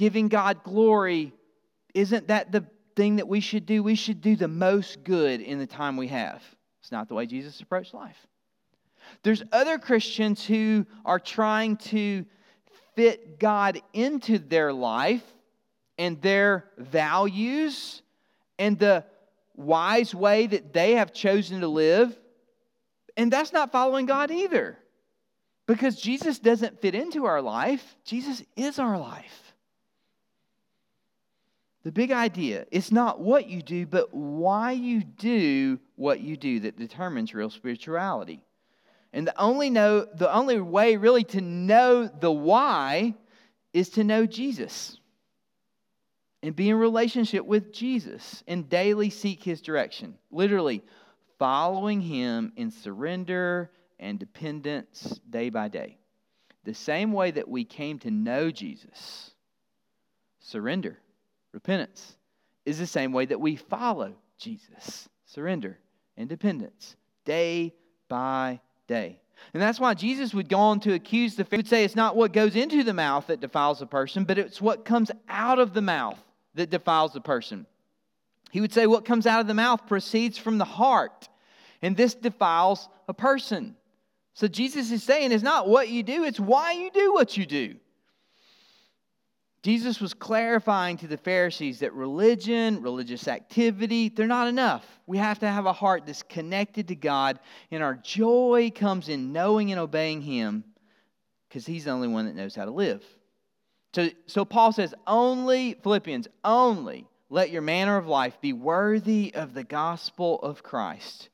[0.00, 1.30] giving God glory,
[1.92, 2.64] isn't that the
[2.96, 3.82] thing that we should do?
[3.82, 6.42] We should do the most good in the time we have.
[6.80, 8.16] It's not the way Jesus approached life.
[9.22, 12.24] There's other Christians who are trying to
[12.96, 15.22] fit God into their life
[15.98, 18.00] and their values
[18.58, 19.04] and the
[19.54, 22.18] wise way that they have chosen to live.
[23.18, 24.78] And that's not following God either.
[25.66, 29.49] Because Jesus doesn't fit into our life, Jesus is our life.
[31.82, 36.60] The big idea it's not what you do, but why you do what you do
[36.60, 38.42] that determines real spirituality.
[39.12, 43.14] And the only know the only way really to know the why
[43.72, 44.98] is to know Jesus.
[46.42, 50.14] And be in relationship with Jesus and daily seek his direction.
[50.30, 50.82] Literally
[51.38, 55.98] following him in surrender and dependence day by day.
[56.64, 59.30] The same way that we came to know Jesus,
[60.40, 60.98] surrender,
[61.52, 62.16] repentance,
[62.64, 65.78] is the same way that we follow Jesus, surrender
[66.16, 67.74] and dependence, day
[68.08, 69.20] by day.
[69.54, 71.64] And that's why Jesus would go on to accuse the Pharisees.
[71.64, 74.60] would say it's not what goes into the mouth that defiles a person, but it's
[74.60, 76.22] what comes out of the mouth
[76.54, 77.66] that defiles a person.
[78.50, 81.28] He would say what comes out of the mouth proceeds from the heart,
[81.82, 83.76] and this defiles a person.
[84.34, 87.46] So Jesus is saying it's not what you do, it's why you do what you
[87.46, 87.76] do.
[89.62, 94.86] Jesus was clarifying to the Pharisees that religion, religious activity, they're not enough.
[95.06, 97.38] We have to have a heart that's connected to God,
[97.70, 100.64] and our joy comes in knowing and obeying Him
[101.48, 103.04] because He's the only one that knows how to live.
[103.94, 109.52] So, so Paul says, only, Philippians, only let your manner of life be worthy of
[109.52, 111.28] the gospel of Christ.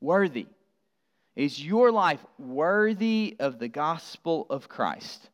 [0.00, 0.46] Worthy.
[1.36, 5.30] Is your life worthy of the gospel of Christ?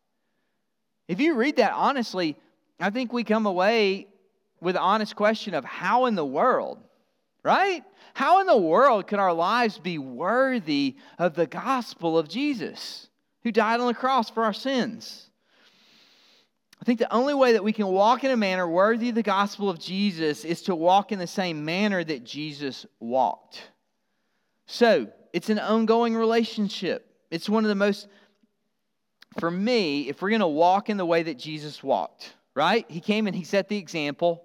[1.09, 2.37] If you read that honestly,
[2.81, 4.09] I think we come away
[4.61, 6.79] with an honest question of how in the world,
[7.43, 7.85] right?
[8.15, 13.09] How in the world could our lives be worthy of the gospel of Jesus
[13.43, 15.29] who died on the cross for our sins?
[16.81, 19.23] I think the only way that we can walk in a manner worthy of the
[19.23, 23.71] gospel of Jesus is to walk in the same manner that Jesus walked.
[24.67, 27.11] So, it's an ongoing relationship.
[27.31, 28.07] It's one of the most
[29.39, 32.85] for me, if we're going to walk in the way that Jesus walked, right?
[32.89, 34.45] He came and he set the example.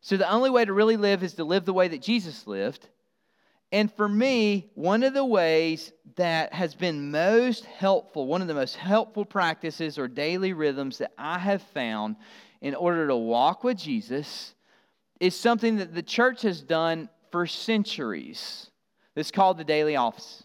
[0.00, 2.88] So the only way to really live is to live the way that Jesus lived.
[3.72, 8.54] And for me, one of the ways that has been most helpful, one of the
[8.54, 12.16] most helpful practices or daily rhythms that I have found
[12.60, 14.54] in order to walk with Jesus
[15.18, 18.70] is something that the church has done for centuries.
[19.16, 20.44] It's called the daily office.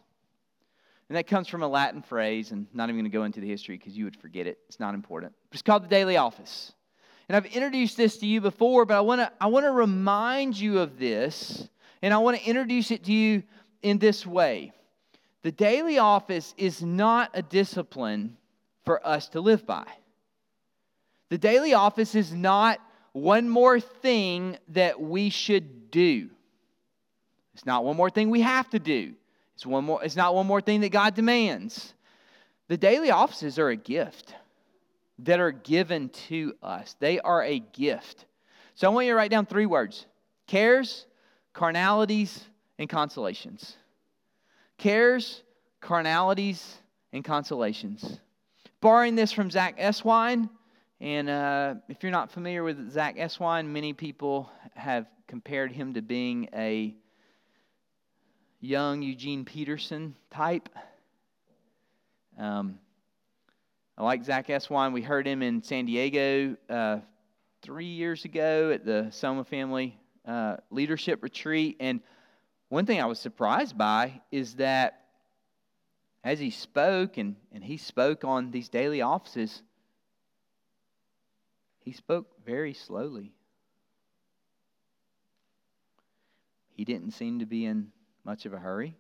[1.12, 3.47] And that comes from a Latin phrase, and not even going to go into the
[3.50, 4.60] history because you would forget it.
[4.69, 5.34] It's not important.
[5.52, 6.71] It's called the daily office.
[7.28, 10.58] And I've introduced this to you before, but I want to I want to remind
[10.58, 11.67] you of this,
[12.02, 13.43] and I want to introduce it to you
[13.82, 14.71] in this way.
[15.41, 18.38] The daily office is not a discipline
[18.86, 19.88] for us to live by.
[21.28, 22.80] The daily office is not
[23.12, 26.30] one more thing that we should do.
[27.54, 29.15] It's not one more thing we have to do.
[29.56, 31.94] It's, one more, it's not one more thing that God demands.
[32.68, 34.34] The daily offices are a gift
[35.20, 38.26] that are given to us, they are a gift.
[38.76, 40.06] So I want you to write down three words
[40.48, 41.06] cares,
[41.54, 42.46] carnalities,
[42.80, 43.78] and consolations.
[44.78, 45.44] Cares,
[45.80, 46.78] carnalities,
[47.14, 48.20] and consolations.
[48.80, 50.50] Borrowing this from Zack Eswine,
[51.00, 56.02] and uh, if you're not familiar with Zack Eswine, many people have compared him to
[56.02, 56.96] being a
[58.62, 60.69] young Eugene Peterson type.
[62.38, 62.78] Um,
[63.97, 64.93] I like Zack Eswine.
[64.93, 67.00] We heard him in San Diego uh,
[67.63, 71.78] three years ago at the Soma Family uh, Leadership Retreat.
[71.80, 72.02] And
[72.69, 75.06] one thing I was surprised by is that
[76.24, 79.63] as he spoke, and, and he spoke on these daily offices,
[81.80, 83.34] he spoke very slowly.
[86.76, 87.91] He didn't seem to be in
[88.24, 88.96] much of a hurry.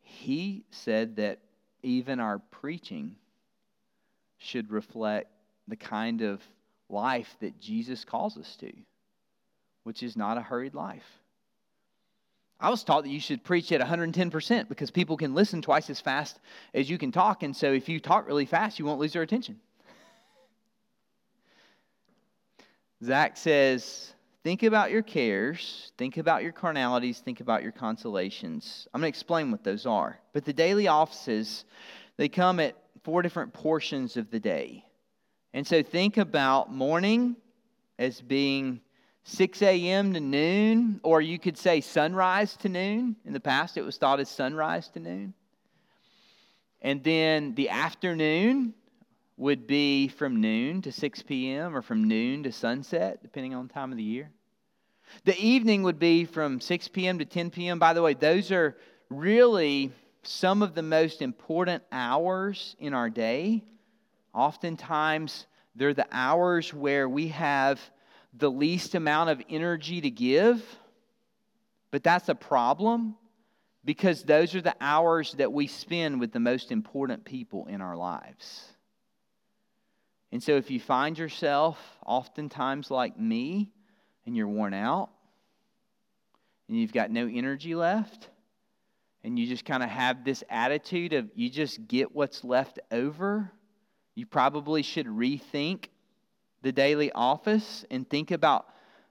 [0.00, 1.38] He said that
[1.82, 3.16] even our preaching
[4.38, 5.30] should reflect
[5.68, 6.40] the kind of
[6.88, 8.72] life that Jesus calls us to,
[9.84, 11.06] which is not a hurried life.
[12.60, 16.00] I was taught that you should preach at 110% because people can listen twice as
[16.00, 16.38] fast
[16.74, 17.42] as you can talk.
[17.42, 19.58] And so if you talk really fast, you won't lose their attention.
[23.04, 24.12] Zack says,
[24.44, 28.88] Think about your cares, think about your carnalities, think about your consolations.
[28.92, 30.18] I'm going to explain what those are.
[30.32, 31.64] But the daily offices,
[32.16, 34.84] they come at four different portions of the day.
[35.54, 37.36] And so think about morning
[38.00, 38.80] as being
[39.24, 40.12] 6 a.m.
[40.14, 43.14] to noon, or you could say sunrise to noon.
[43.24, 45.34] In the past, it was thought as sunrise to noon.
[46.80, 48.74] And then the afternoon
[49.42, 51.76] would be from noon to 6 p.m.
[51.76, 54.30] or from noon to sunset, depending on time of the year.
[55.24, 57.18] The evening would be from 6 p.m.
[57.18, 57.80] to 10 p.m.
[57.80, 58.76] By the way, those are
[59.10, 59.90] really
[60.22, 63.64] some of the most important hours in our day.
[64.32, 67.80] Oftentimes, they're the hours where we have
[68.32, 70.64] the least amount of energy to give.
[71.90, 73.16] But that's a problem
[73.84, 77.96] because those are the hours that we spend with the most important people in our
[77.96, 78.71] lives.
[80.32, 83.70] And so, if you find yourself oftentimes like me
[84.24, 85.10] and you're worn out
[86.68, 88.30] and you've got no energy left
[89.22, 93.52] and you just kind of have this attitude of you just get what's left over,
[94.14, 95.88] you probably should rethink
[96.62, 98.66] the daily office and think about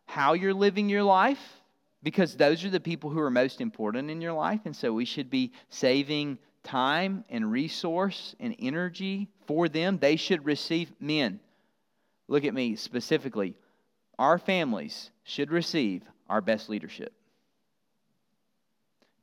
[0.06, 1.62] how you're living your life
[2.02, 4.62] because those are the people who are most important in your life.
[4.66, 9.98] And so we should be saving time and resource and energy for them.
[9.98, 11.42] They should receive men.
[12.30, 13.54] Look at me specifically.
[14.18, 17.12] Our families should receive our best leadership.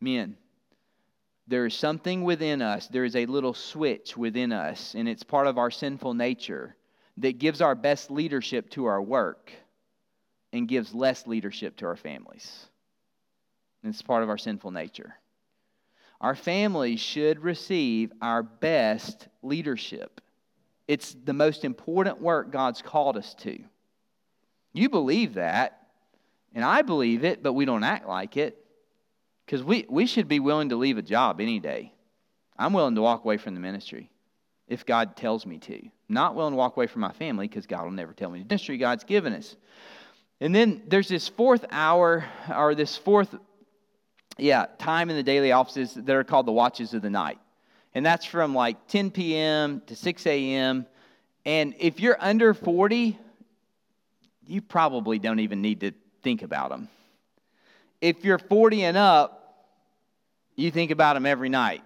[0.03, 0.37] Men,
[1.47, 5.47] there is something within us, there is a little switch within us, and it's part
[5.47, 6.77] of our sinful nature
[7.17, 9.51] that gives our best leadership to our work
[10.53, 12.67] and gives less leadership to our families.
[13.83, 15.15] It's part of our sinful nature.
[16.21, 20.21] Our families should receive our best leadership.
[20.87, 23.59] It's the most important work God's called us to.
[24.73, 25.89] You believe that,
[26.55, 28.65] and I believe it, but we don't act like it.
[29.45, 31.93] Because we, we should be willing to leave a job any day.
[32.59, 34.11] I'm willing to walk away from the ministry
[34.67, 35.89] if God tells me to.
[36.09, 38.45] Not willing to walk away from my family because God will never tell me the
[38.45, 39.57] ministry God's given us.
[40.41, 42.25] And then there's this fourth hour,
[42.55, 43.35] or this fourth,
[44.37, 47.39] yeah, time in the daily offices that are called the watches of the night.
[47.99, 49.83] And that's from like 10 p.m.
[49.89, 50.87] to 6 a.m.
[51.45, 53.19] And if you're under 40,
[54.47, 55.91] you probably don't even need to
[56.23, 56.89] think about them.
[58.01, 59.67] If you're 40 and up,
[60.55, 61.83] you think about them every night.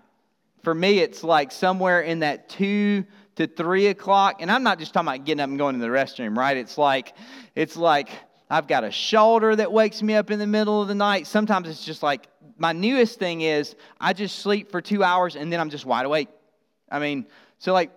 [0.62, 3.06] For me, it's like somewhere in that 2
[3.36, 4.42] to 3 o'clock.
[4.42, 6.58] And I'm not just talking about getting up and going to the restroom, right?
[6.58, 7.14] It's like,
[7.54, 8.10] it's like,
[8.50, 11.26] I've got a shoulder that wakes me up in the middle of the night.
[11.26, 12.26] Sometimes it's just like
[12.62, 16.06] my newest thing is I just sleep for two hours and then I'm just wide
[16.06, 16.28] awake.
[16.88, 17.26] I mean,
[17.58, 17.90] so like,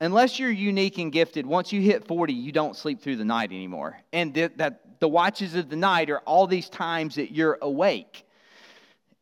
[0.00, 3.50] unless you're unique and gifted, once you hit 40, you don't sleep through the night
[3.50, 3.98] anymore.
[4.12, 8.24] And th- that the watches of the night are all these times that you're awake.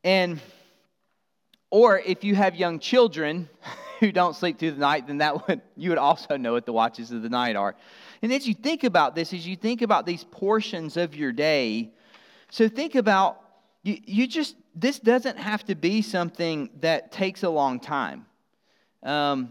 [0.05, 0.41] And,
[1.71, 3.49] or if you have young children
[4.01, 6.75] who don't sleep through the night, then that would, you would also know what the
[6.75, 7.77] watches of the night are.
[8.21, 11.93] And as you think about this, as you think about these portions of your day,
[12.51, 13.41] so think about
[13.87, 18.27] you, you just, this doesn't have to be something that takes a long time.
[19.03, 19.51] Um,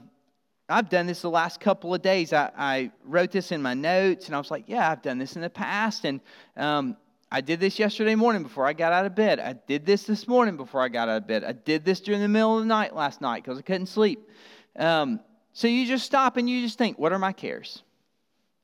[0.70, 2.32] I've done this the last couple of days.
[2.32, 5.36] I, I, wrote this in my notes and I was like, yeah, I've done this
[5.36, 6.06] in the past.
[6.06, 6.22] And
[6.58, 6.96] um,
[7.32, 9.40] I did this yesterday morning before I got out of bed.
[9.40, 11.44] I did this this morning before I got out of bed.
[11.44, 14.28] I did this during the middle of the night last night because I couldn't sleep.
[14.76, 15.20] Um,
[15.54, 17.82] so you just stop and you just think, what are my cares?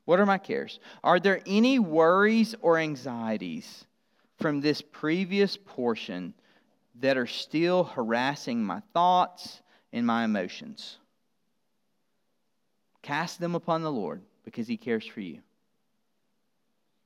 [0.05, 0.79] What are my cares?
[1.03, 3.85] Are there any worries or anxieties
[4.39, 6.33] from this previous portion
[6.99, 9.61] that are still harassing my thoughts
[9.93, 10.97] and my emotions?
[13.01, 15.39] Cast them upon the Lord because He cares for you.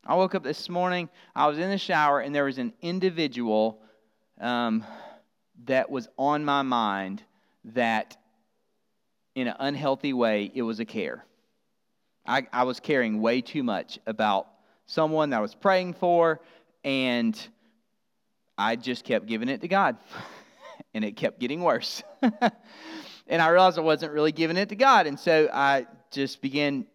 [0.06, 3.82] I woke up this morning, I was in the shower, and there was an individual
[4.40, 4.84] um,
[5.66, 7.24] that was on my mind
[7.74, 8.16] that,
[9.34, 11.26] in an unhealthy way, it was a care.
[12.28, 14.48] I, I was caring way too much about
[14.86, 16.40] someone that I was praying for,
[16.84, 17.36] and
[18.58, 19.98] I just kept giving it to God.
[20.94, 22.04] and it kept getting worse.
[22.22, 25.08] and I realized I wasn't really giving it to God.
[25.08, 26.86] And so I just began,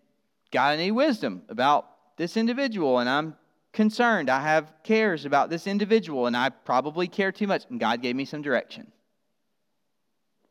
[0.51, 1.87] God, need wisdom about
[2.17, 3.37] this individual, and I'm
[3.73, 4.29] concerned.
[4.29, 7.65] I have cares about this individual, and I probably care too much.
[7.71, 8.91] And God gave me some direction.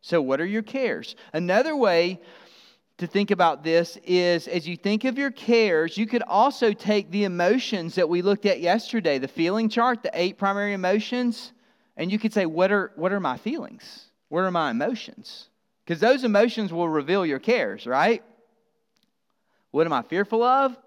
[0.01, 1.16] So, what are your cares?
[1.34, 2.22] Another way
[3.00, 7.10] to think about this is as you think of your cares, you could also take
[7.12, 11.54] the emotions that we looked at yesterday, the feeling chart, the eight primary emotions,
[11.95, 14.06] and you could say, What are, what are my feelings?
[14.28, 15.47] What are my emotions?
[15.86, 18.22] Because those emotions will reveal your cares, right?
[19.72, 20.78] What am I fearful of?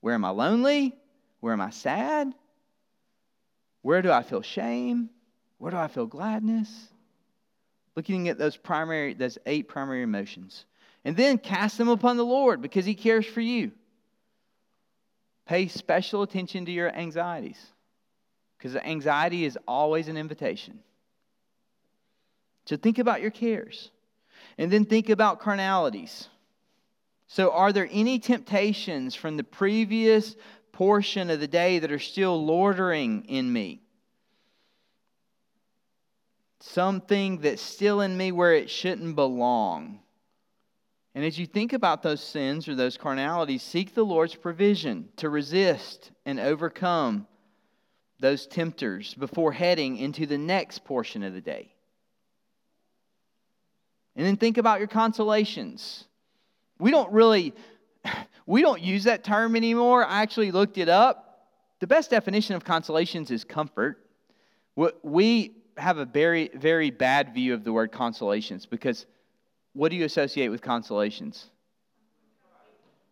[0.00, 0.96] Where am I lonely?
[1.40, 2.32] Where am I sad?
[3.82, 5.10] Where do I feel shame?
[5.58, 6.88] Where do I feel gladness?
[7.94, 10.64] Looking at those primary, those eight primary emotions.
[11.06, 13.70] And then cast them upon the Lord because He cares for you.
[15.46, 17.64] Pay special attention to your anxieties
[18.58, 20.80] because anxiety is always an invitation.
[22.64, 23.92] So think about your cares.
[24.58, 26.26] And then think about carnalities.
[27.28, 30.34] So, are there any temptations from the previous
[30.72, 33.80] portion of the day that are still loitering in me?
[36.58, 40.00] Something that's still in me where it shouldn't belong.
[41.16, 45.30] And as you think about those sins or those carnalities, seek the Lord's provision to
[45.30, 47.26] resist and overcome
[48.20, 51.72] those tempters before heading into the next portion of the day.
[54.14, 56.04] And then think about your consolations.
[56.78, 57.54] We don't really
[58.46, 60.04] we don't use that term anymore.
[60.04, 61.48] I actually looked it up.
[61.80, 64.06] The best definition of consolations is comfort.
[65.02, 69.06] We have a very, very bad view of the word consolations because
[69.76, 71.50] what do you associate with consolations?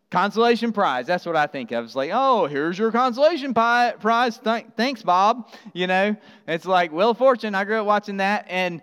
[0.09, 1.05] Consolation prize.
[1.05, 1.85] That's what I think of.
[1.85, 4.39] It's like, oh, here's your consolation prize.
[4.75, 5.49] thanks, Bob.
[5.73, 6.15] You know,
[6.47, 7.53] it's like Wheel of Fortune.
[7.53, 8.81] I grew up watching that, and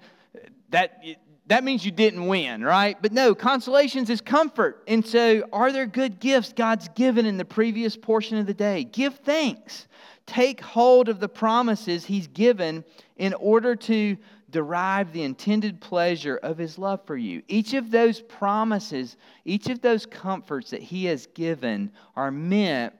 [0.71, 1.03] that
[1.47, 2.97] that means you didn't win, right?
[3.01, 4.83] But no, consolations is comfort.
[4.87, 8.85] And so, are there good gifts God's given in the previous portion of the day?
[8.85, 9.87] Give thanks.
[10.27, 12.85] Take hold of the promises He's given
[13.17, 14.17] in order to
[14.53, 17.43] derive the intended pleasure of his love for you.
[17.49, 22.95] Each of those promises, each of those comforts that he has given are meant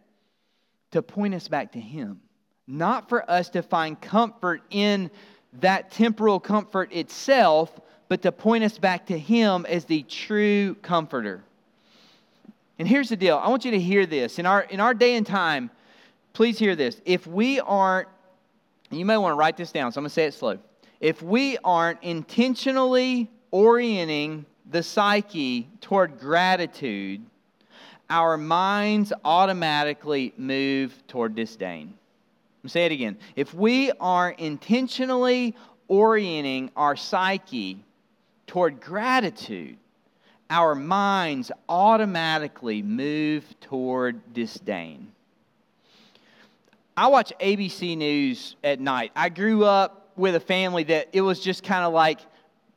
[0.91, 2.21] to point us back to him,
[2.67, 5.11] not for us to find comfort in
[5.61, 7.79] that temporal comfort itself,
[8.09, 11.45] but to point us back to him as the true comforter.
[12.79, 13.37] And here's the deal.
[13.37, 14.39] I want you to hear this.
[14.39, 15.71] In our in our day and time,
[16.33, 17.01] please hear this.
[17.05, 18.09] If we aren't
[18.91, 20.59] you may want to write this down, so I'm going to say it slow
[21.03, 27.21] if we aren't intentionally orienting the psyche toward gratitude,
[28.09, 31.93] our minds automatically move toward disdain.
[32.67, 33.19] Say it again.
[33.35, 35.57] If we are intentionally
[35.89, 37.85] orienting our psyche
[38.47, 39.79] toward gratitude,
[40.49, 45.11] our minds automatically move toward disdain.
[46.97, 49.11] I watch ABC News at night.
[49.17, 52.21] I grew up with a family that it was just kind of like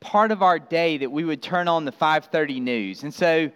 [0.00, 3.02] part of our day that we would turn on the 5:30 news.
[3.02, 3.50] And so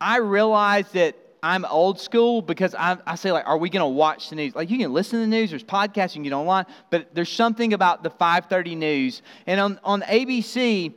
[0.00, 3.86] I realized that I'm old school because I, I say like, are we going to
[3.86, 4.54] watch the news?
[4.54, 7.30] Like you can listen to the news, there's podcasts, you can get online, but there's
[7.30, 9.22] something about the 5:30 news.
[9.46, 10.94] And on on ABC,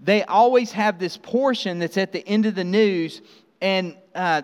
[0.00, 3.22] they always have this portion that's at the end of the news,
[3.60, 4.42] and uh,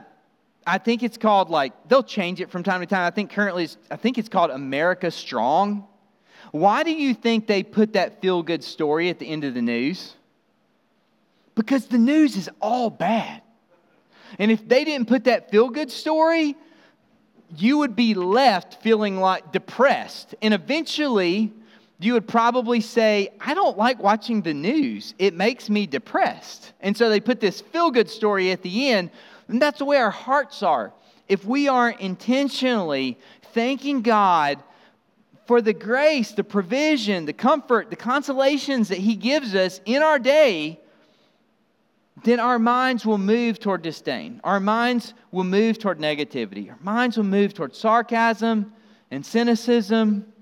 [0.67, 3.07] I think it's called like they'll change it from time to time.
[3.07, 5.87] I think currently, I think it's called America Strong
[6.53, 9.63] why do you think they put that feel good story at the end of the
[9.63, 10.15] news?
[11.55, 13.43] Because the news is all bad.
[14.39, 16.55] And if they didn't put that feel good story,
[17.57, 20.35] you would be left feeling like depressed.
[20.41, 21.53] And eventually,
[21.99, 25.15] you would probably say, I don't like watching the news.
[25.19, 26.73] It makes me depressed.
[26.81, 29.11] And so they put this feel good story at the end,
[29.49, 30.93] and that's the way our hearts are.
[31.29, 33.19] If we aren't intentionally
[33.55, 34.63] thanking God
[35.47, 40.19] for the grace, the provision, the comfort, the consolations that He gives us in our
[40.19, 40.81] day,
[42.25, 44.41] then our minds will move toward disdain.
[44.45, 46.71] Our minds will move toward negativity.
[46.71, 48.73] Our minds will move toward sarcasm
[49.11, 50.33] and cynicism.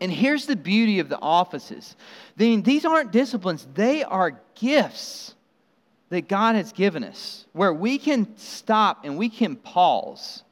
[0.00, 1.96] And here's the beauty of the offices.
[2.36, 5.34] These aren't disciplines, they are gifts
[6.08, 10.42] that God has given us where we can stop and we can pause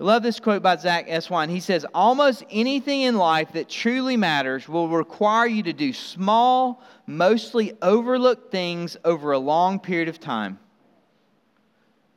[0.00, 1.48] I love this quote by Zack Eswine.
[1.48, 6.82] He says, Almost anything in life that truly matters will require you to do small,
[7.06, 10.58] mostly overlooked things over a long period of time.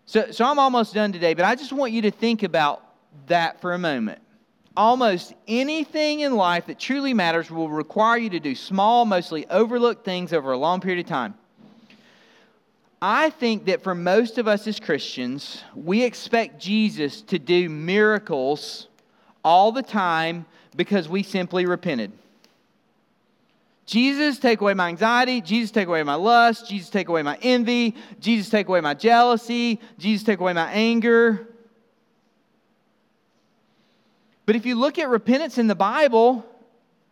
[0.06, 2.82] So, so I'm almost done today, but I just want you to think about
[3.28, 4.22] that for a moment.
[4.76, 10.04] Almost anything in life that truly matters will require you to do small, mostly overlooked
[10.04, 11.36] things over a long period of time.
[13.02, 18.88] I think that for most of us as Christians, we expect Jesus to do miracles
[19.44, 20.46] all the time
[20.76, 22.12] because we simply repented.
[23.86, 25.42] Jesus, take away my anxiety.
[25.42, 26.68] Jesus, take away my lust.
[26.68, 27.96] Jesus, take away my envy.
[28.20, 29.80] Jesus, take away my jealousy.
[29.98, 31.48] Jesus, take away my anger.
[34.46, 36.46] But if you look at repentance in the Bible,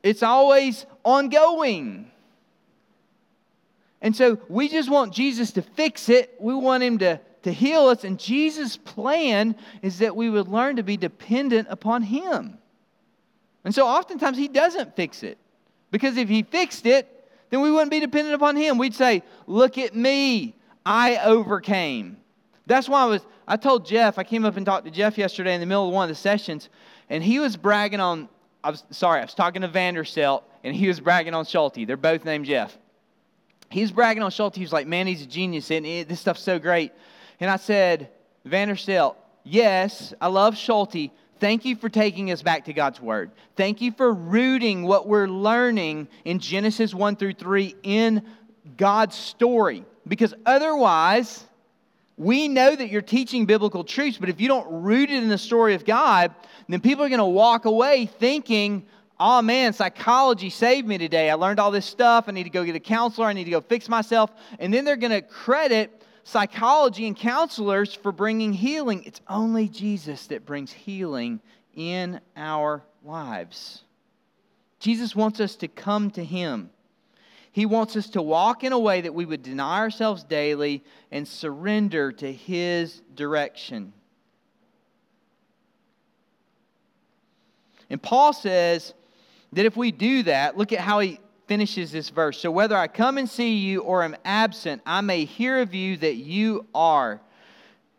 [0.03, 2.11] it's always ongoing.
[4.05, 6.35] And so we just want Jesus to fix it.
[6.39, 8.03] We want him to, to heal us.
[8.03, 12.59] And Jesus' plan is that we would learn to be dependent upon him.
[13.63, 15.39] And so oftentimes he doesn't fix it.
[15.89, 18.77] Because if he fixed it, then we wouldn't be dependent upon him.
[18.77, 20.55] We'd say, Look at me.
[20.85, 22.17] I overcame.
[22.67, 25.55] That's why I was I told Jeff, I came up and talked to Jeff yesterday
[25.55, 26.69] in the middle of one of the sessions,
[27.09, 28.29] and he was bragging on
[28.63, 31.87] I was sorry, I was talking to Vanderstelt, and he was bragging on Schulte.
[31.87, 32.77] They're both named Jeff
[33.69, 34.55] he's bragging on Schulte.
[34.55, 36.91] He was like, man, he's a genius, and this stuff's so great.
[37.39, 38.09] And I said,
[38.47, 41.11] Vanderstelt, yes, I love Schulte.
[41.39, 43.31] Thank you for taking us back to God's Word.
[43.55, 48.23] Thank you for rooting what we're learning in Genesis 1 through 3 in
[48.77, 49.85] God's story.
[50.07, 51.43] Because otherwise,
[52.17, 55.37] we know that you're teaching biblical truths, but if you don't root it in the
[55.37, 56.33] story of God,
[56.69, 58.85] then people are going to walk away thinking,
[59.19, 61.29] oh man, psychology saved me today.
[61.29, 62.25] I learned all this stuff.
[62.27, 63.27] I need to go get a counselor.
[63.27, 64.31] I need to go fix myself.
[64.59, 69.03] And then they're going to credit psychology and counselors for bringing healing.
[69.05, 71.39] It's only Jesus that brings healing
[71.73, 73.83] in our lives.
[74.79, 76.69] Jesus wants us to come to Him.
[77.51, 81.25] He wants us to walk in a way that we would deny ourselves daily and
[81.25, 83.93] surrender to His direction.
[87.89, 88.93] And Paul says
[89.53, 92.39] that if we do that, look at how he finishes this verse.
[92.39, 95.97] So whether I come and see you or am absent, I may hear of you
[95.97, 97.21] that you are.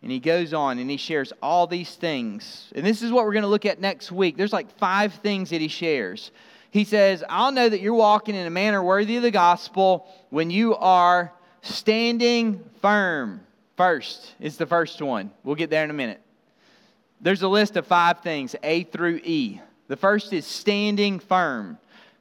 [0.02, 2.72] And he goes on and he shares all these things.
[2.74, 4.36] And this is what we're going to look at next week.
[4.36, 6.30] There's like five things that he shares.
[6.70, 10.50] He says, I'll know that you're walking in a manner worthy of the gospel when
[10.50, 11.32] you are
[11.62, 13.40] standing firm.
[13.76, 15.30] First is the first one.
[15.42, 16.20] We'll get there in a minute.
[17.20, 19.60] There's a list of five things, A through E.
[19.88, 21.78] The first is standing firm.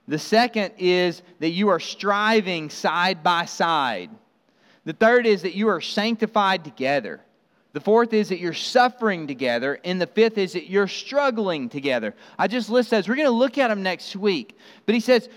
[0.08, 4.12] The second is that you are striving side by side.
[4.86, 7.22] The third is that you are sanctified together.
[7.74, 9.80] The fourth is that you're suffering together.
[9.84, 12.14] And the fifth is that you're struggling together.
[12.38, 13.10] I just list those.
[13.10, 14.58] We're going to look at them next week.
[14.86, 15.28] But he says,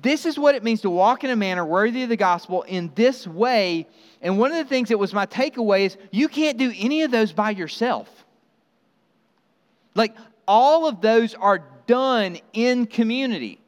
[0.00, 2.90] this is what it means to walk in a manner worthy of the gospel in
[2.94, 3.86] this way.
[4.22, 7.10] And one of the things that was my takeaway is you can't do any of
[7.10, 8.08] those by yourself.
[9.94, 10.14] Like,
[10.52, 13.58] all of those are done in community.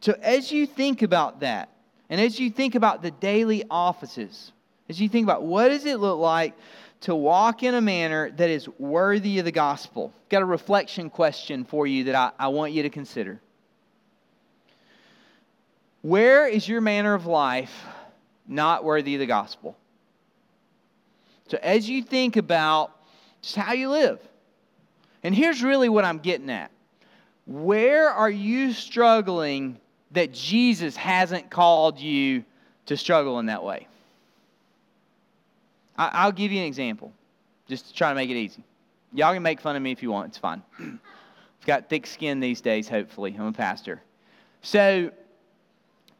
[0.00, 1.68] So, as you think about that,
[2.10, 4.50] and as you think about the daily offices,
[4.88, 6.54] as you think about what does it look like
[7.02, 11.64] to walk in a manner that is worthy of the gospel, got a reflection question
[11.64, 13.40] for you that I, I want you to consider.
[16.02, 17.84] Where is your manner of life
[18.48, 19.76] not worthy of the gospel?
[21.46, 22.90] So, as you think about
[23.40, 24.18] just how you live,
[25.26, 26.70] and here's really what I'm getting at
[27.46, 29.78] where are you struggling
[30.12, 32.44] that Jesus hasn't called you
[32.86, 33.88] to struggle in that way?
[35.98, 37.12] I'll give you an example,
[37.68, 38.62] just to try to make it easy.
[39.12, 40.62] Y'all can make fun of me if you want, it's fine.
[40.78, 43.34] I've got thick skin these days, hopefully.
[43.36, 44.00] I'm a pastor.
[44.62, 45.10] So,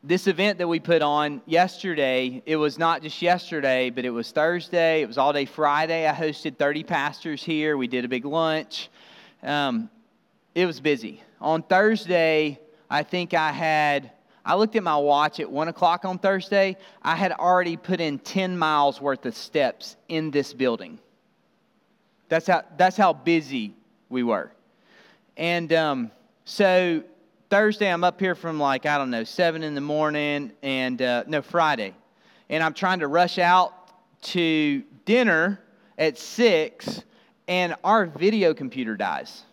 [0.03, 4.31] this event that we put on yesterday, it was not just yesterday, but it was
[4.31, 5.03] Thursday.
[5.03, 6.07] It was all day Friday.
[6.07, 7.77] I hosted 30 pastors here.
[7.77, 8.89] We did a big lunch.
[9.43, 9.91] Um,
[10.55, 11.23] it was busy.
[11.41, 14.13] On Thursday, I think I had,
[14.45, 16.77] I looked at my watch at 1 o'clock on Thursday.
[17.03, 20.99] I had already put in 10 miles worth of steps in this building.
[22.29, 23.75] That's how, that's how busy
[24.09, 24.53] we were.
[25.37, 26.11] And um,
[26.45, 27.03] so
[27.49, 31.23] Thursday, I'm up here from like, I don't know, 7 in the morning, and uh,
[31.29, 31.95] no, Friday.
[32.49, 33.73] And I'm trying to rush out
[34.23, 35.61] to dinner
[35.97, 37.05] at 6,
[37.47, 39.45] and our video computer dies.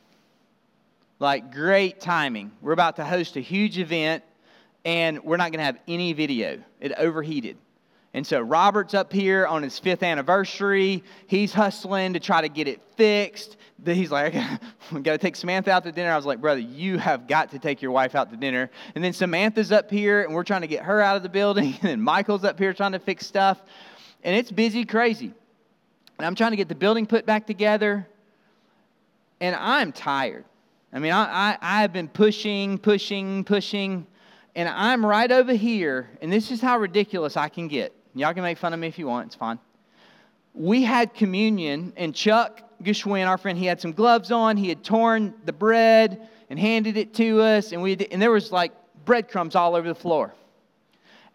[1.19, 2.51] Like, great timing.
[2.61, 4.23] We're about to host a huge event,
[4.83, 6.63] and we're not going to have any video.
[6.81, 7.57] It overheated.
[8.15, 11.03] And so Robert's up here on his fifth anniversary.
[11.25, 13.57] He's hustling to try to get it fixed.
[13.83, 14.59] He's like, I
[14.91, 16.11] got to take Samantha out to dinner.
[16.11, 18.69] I was like, brother, you have got to take your wife out to dinner.
[18.93, 21.73] And then Samantha's up here, and we're trying to get her out of the building.
[21.81, 23.59] And then Michael's up here trying to fix stuff.
[24.23, 25.33] And it's busy, crazy.
[26.19, 28.07] And I'm trying to get the building put back together.
[29.41, 30.45] And I'm tired.
[30.93, 34.05] I mean, I, I have been pushing, pushing, pushing.
[34.55, 36.11] And I'm right over here.
[36.21, 37.93] And this is how ridiculous I can get.
[38.15, 39.59] Y'all can make fun of me if you want, it's fine.
[40.53, 44.57] We had communion, and Chuck Gushwin, our friend, he had some gloves on.
[44.57, 48.51] He had torn the bread and handed it to us, and, we, and there was
[48.51, 48.71] like
[49.05, 50.33] breadcrumbs all over the floor.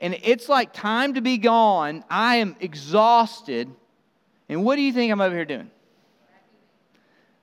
[0.01, 2.05] And it's like time to be gone.
[2.09, 3.69] I am exhausted.
[4.49, 5.71] And what do you think I'm over here doing?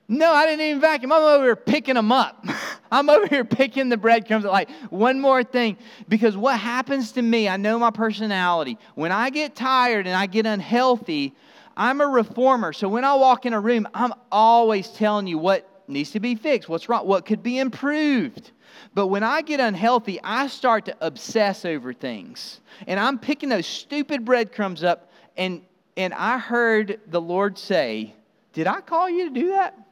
[0.08, 1.12] No, I didn't even vacuum.
[1.12, 2.44] I'm over here picking them up.
[2.92, 4.44] I'm over here picking the breadcrumbs.
[4.44, 5.76] Like, one more thing.
[6.08, 8.78] Because what happens to me, I know my personality.
[8.94, 11.34] When I get tired and I get unhealthy,
[11.76, 12.72] I'm a reformer.
[12.72, 16.36] So when I walk in a room, I'm always telling you what needs to be
[16.36, 18.52] fixed, what's wrong, what could be improved.
[18.94, 22.60] But when I get unhealthy, I start to obsess over things.
[22.86, 25.10] And I'm picking those stupid breadcrumbs up.
[25.36, 25.62] And,
[25.96, 28.14] and I heard the Lord say,
[28.52, 29.85] Did I call you to do that?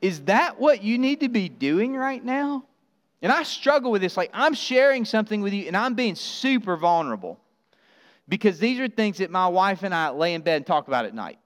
[0.00, 2.64] Is that what you need to be doing right now?
[3.22, 4.16] And I struggle with this.
[4.16, 7.40] Like, I'm sharing something with you and I'm being super vulnerable
[8.28, 11.06] because these are things that my wife and I lay in bed and talk about
[11.06, 11.38] at night.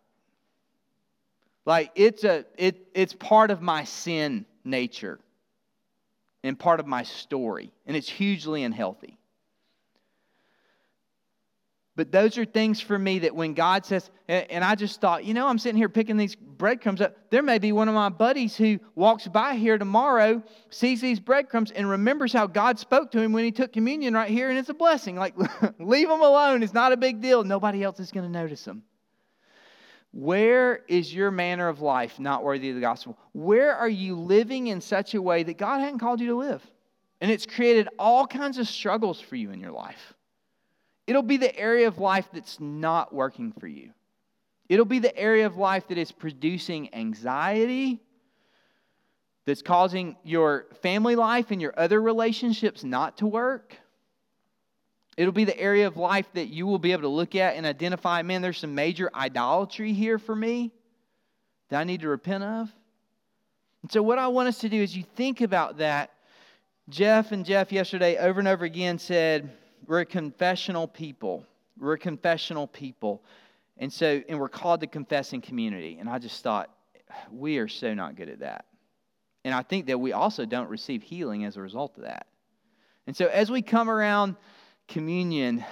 [1.65, 5.21] Like, it's, a, it, it's part of my sin nature
[6.43, 9.20] and part of my story, and it's hugely unhealthy.
[12.01, 15.35] But those are things for me that when God says, and I just thought, you
[15.35, 17.15] know, I'm sitting here picking these breadcrumbs up.
[17.29, 21.73] There may be one of my buddies who walks by here tomorrow, sees these breadcrumbs,
[21.73, 24.71] and remembers how God spoke to him when he took communion right here, and it's
[24.71, 25.17] a blessing.
[25.17, 25.35] Like,
[25.79, 26.63] leave them alone.
[26.63, 27.45] It's not a big deal.
[27.45, 28.83] Nobody else is going to notice them.
[30.13, 33.19] Where is your manner of life not worthy of the gospel?
[33.33, 36.67] Where are you living in such a way that God hadn't called you to live?
[37.21, 40.15] And it's created all kinds of struggles for you in your life.
[41.11, 43.91] It'll be the area of life that's not working for you.
[44.69, 48.01] It'll be the area of life that is producing anxiety,
[49.45, 53.75] that's causing your family life and your other relationships not to work.
[55.17, 57.67] It'll be the area of life that you will be able to look at and
[57.67, 60.71] identify man, there's some major idolatry here for me
[61.71, 62.73] that I need to repent of.
[63.83, 66.13] And so, what I want us to do is you think about that.
[66.89, 69.51] Jeff and Jeff yesterday over and over again said,
[69.87, 71.45] We're a confessional people.
[71.79, 73.23] We're a confessional people.
[73.79, 75.99] And so, and we're called to confess in community.
[75.99, 76.71] And I just thought,
[77.33, 78.67] we are so not good at that.
[79.45, 82.27] And I think that we also don't receive healing as a result of that.
[83.07, 84.37] And so, as we come around
[84.87, 85.65] communion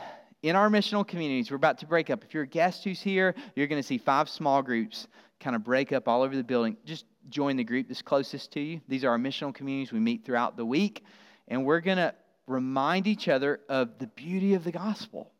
[0.42, 2.24] in our missional communities, we're about to break up.
[2.24, 5.06] If you're a guest who's here, you're going to see five small groups
[5.38, 6.76] kind of break up all over the building.
[6.84, 8.80] Just join the group that's closest to you.
[8.88, 9.92] These are our missional communities.
[9.92, 11.04] We meet throughout the week,
[11.48, 12.14] and we're going to
[12.48, 15.30] remind each other of the beauty of the gospel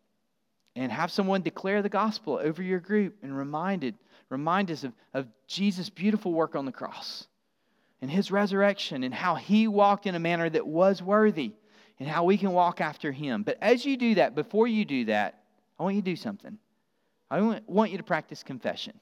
[0.77, 3.95] and have someone declare the gospel over your group and reminded,
[4.29, 7.27] remind us of, of Jesus' beautiful work on the cross
[8.01, 11.53] and his resurrection and how he walked in a manner that was worthy
[11.99, 13.43] and how we can walk after him.
[13.43, 15.43] But as you do that, before you do that,
[15.79, 16.59] I want you to do something.
[17.31, 18.95] I want you to practice confession.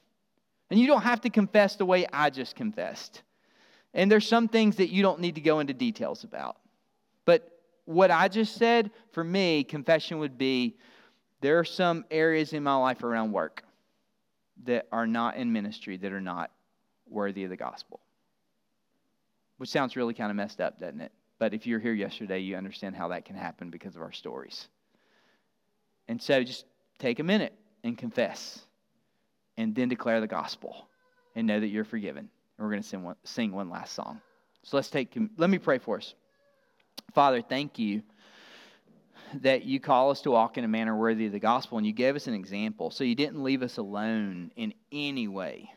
[0.69, 3.21] And you don't have to confess the way I just confessed.
[3.93, 6.57] And there's some things that you don't need to go into details about.
[7.87, 10.75] What I just said, for me, confession would be
[11.39, 13.63] there are some areas in my life around work
[14.65, 16.51] that are not in ministry, that are not
[17.09, 18.01] worthy of the gospel.
[19.55, 21.13] Which sounds really kind of messed up, doesn't it?
[21.39, 24.67] But if you're here yesterday, you understand how that can happen because of our stories.
[26.09, 26.65] And so just
[26.99, 27.53] take a minute
[27.85, 28.65] and confess,
[29.55, 30.89] and then declare the gospel
[31.37, 32.27] and know that you're forgiven.
[32.57, 34.19] And we're going to sing one last song.
[34.63, 36.15] So let's take, let me pray for us.
[37.13, 38.03] Father, thank you
[39.41, 41.93] that you call us to walk in a manner worthy of the gospel, and you
[41.93, 42.91] gave us an example.
[42.91, 45.69] So you didn't leave us alone in any way.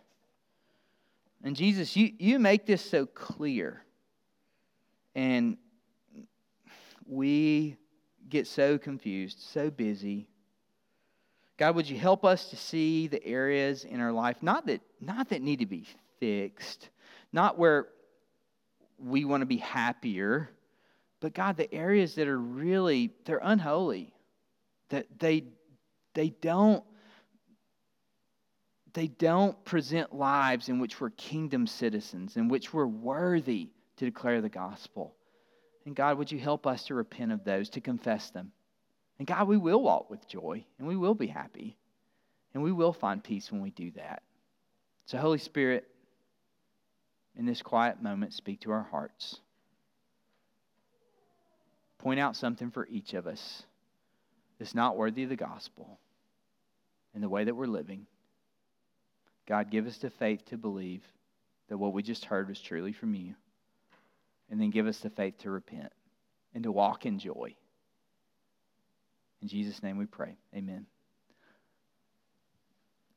[1.43, 3.83] And Jesus, you, you make this so clear.
[5.14, 5.57] And
[7.07, 7.76] we
[8.28, 10.28] get so confused, so busy.
[11.57, 15.28] God, would you help us to see the areas in our life, not that, not
[15.31, 15.87] that need to be
[16.20, 16.91] fixed,
[17.33, 17.89] not where
[18.99, 20.51] we want to be happier,
[21.20, 24.14] but God, the areas that are really, they're unholy,
[24.88, 25.44] that they,
[26.14, 26.84] they don't
[28.92, 34.40] they don't present lives in which we're kingdom citizens, in which we're worthy to declare
[34.40, 35.14] the gospel.
[35.86, 38.52] And God, would you help us to repent of those, to confess them?
[39.18, 41.76] And God, we will walk with joy and we will be happy
[42.54, 44.22] and we will find peace when we do that.
[45.06, 45.86] So, Holy Spirit,
[47.36, 49.40] in this quiet moment, speak to our hearts.
[52.01, 53.62] Point out something for each of us
[54.59, 55.98] that's not worthy of the gospel
[57.12, 58.07] and the way that we're living.
[59.46, 61.03] God, give us the faith to believe
[61.68, 63.34] that what we just heard was truly from you.
[64.51, 65.92] And then give us the faith to repent
[66.55, 67.55] and to walk in joy.
[69.42, 70.36] In Jesus' name we pray.
[70.57, 70.86] Amen.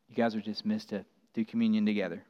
[0.10, 2.22] You guys are dismissed to do communion together.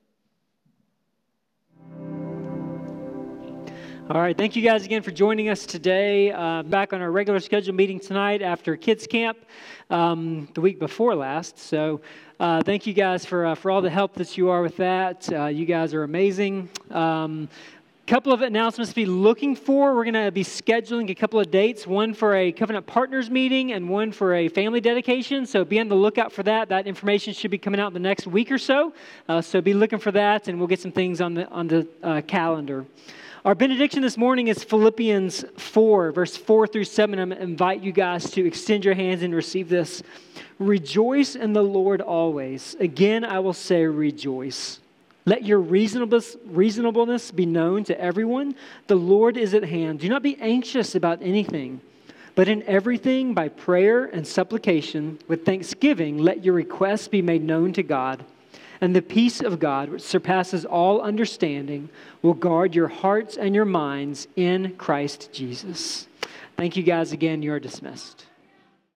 [4.09, 6.29] All right, thank you guys again for joining us today.
[6.29, 9.37] Uh, back on our regular schedule meeting tonight after kids camp
[9.89, 11.57] um, the week before last.
[11.57, 12.01] So,
[12.37, 15.31] uh, thank you guys for uh, for all the help that you are with that.
[15.31, 16.69] Uh, you guys are amazing.
[16.91, 17.47] Um,
[18.05, 19.95] couple of announcements to be looking for.
[19.95, 23.71] We're going to be scheduling a couple of dates, one for a covenant partners meeting
[23.71, 25.45] and one for a family dedication.
[25.45, 26.67] So be on the lookout for that.
[26.67, 28.93] That information should be coming out in the next week or so.
[29.29, 31.87] Uh, so be looking for that, and we'll get some things on the on the
[32.03, 32.85] uh, calendar.
[33.45, 37.19] Our benediction this morning is Philippians 4, verse 4 through 7.
[37.19, 40.01] I'm invite you guys to extend your hands and receive this.
[40.59, 42.77] Rejoice in the Lord always.
[42.79, 44.79] Again, I will say, rejoice.
[45.25, 48.55] Let your reasonableness, reasonableness be known to everyone.
[48.87, 49.99] The Lord is at hand.
[49.99, 51.81] Do not be anxious about anything,
[52.35, 57.73] but in everything, by prayer and supplication, with thanksgiving, let your requests be made known
[57.73, 58.23] to God.
[58.83, 61.87] And the peace of God, which surpasses all understanding,
[62.21, 66.05] will guard your hearts and your minds in Christ Jesus.
[66.57, 67.41] Thank you guys again.
[67.41, 68.25] You are dismissed.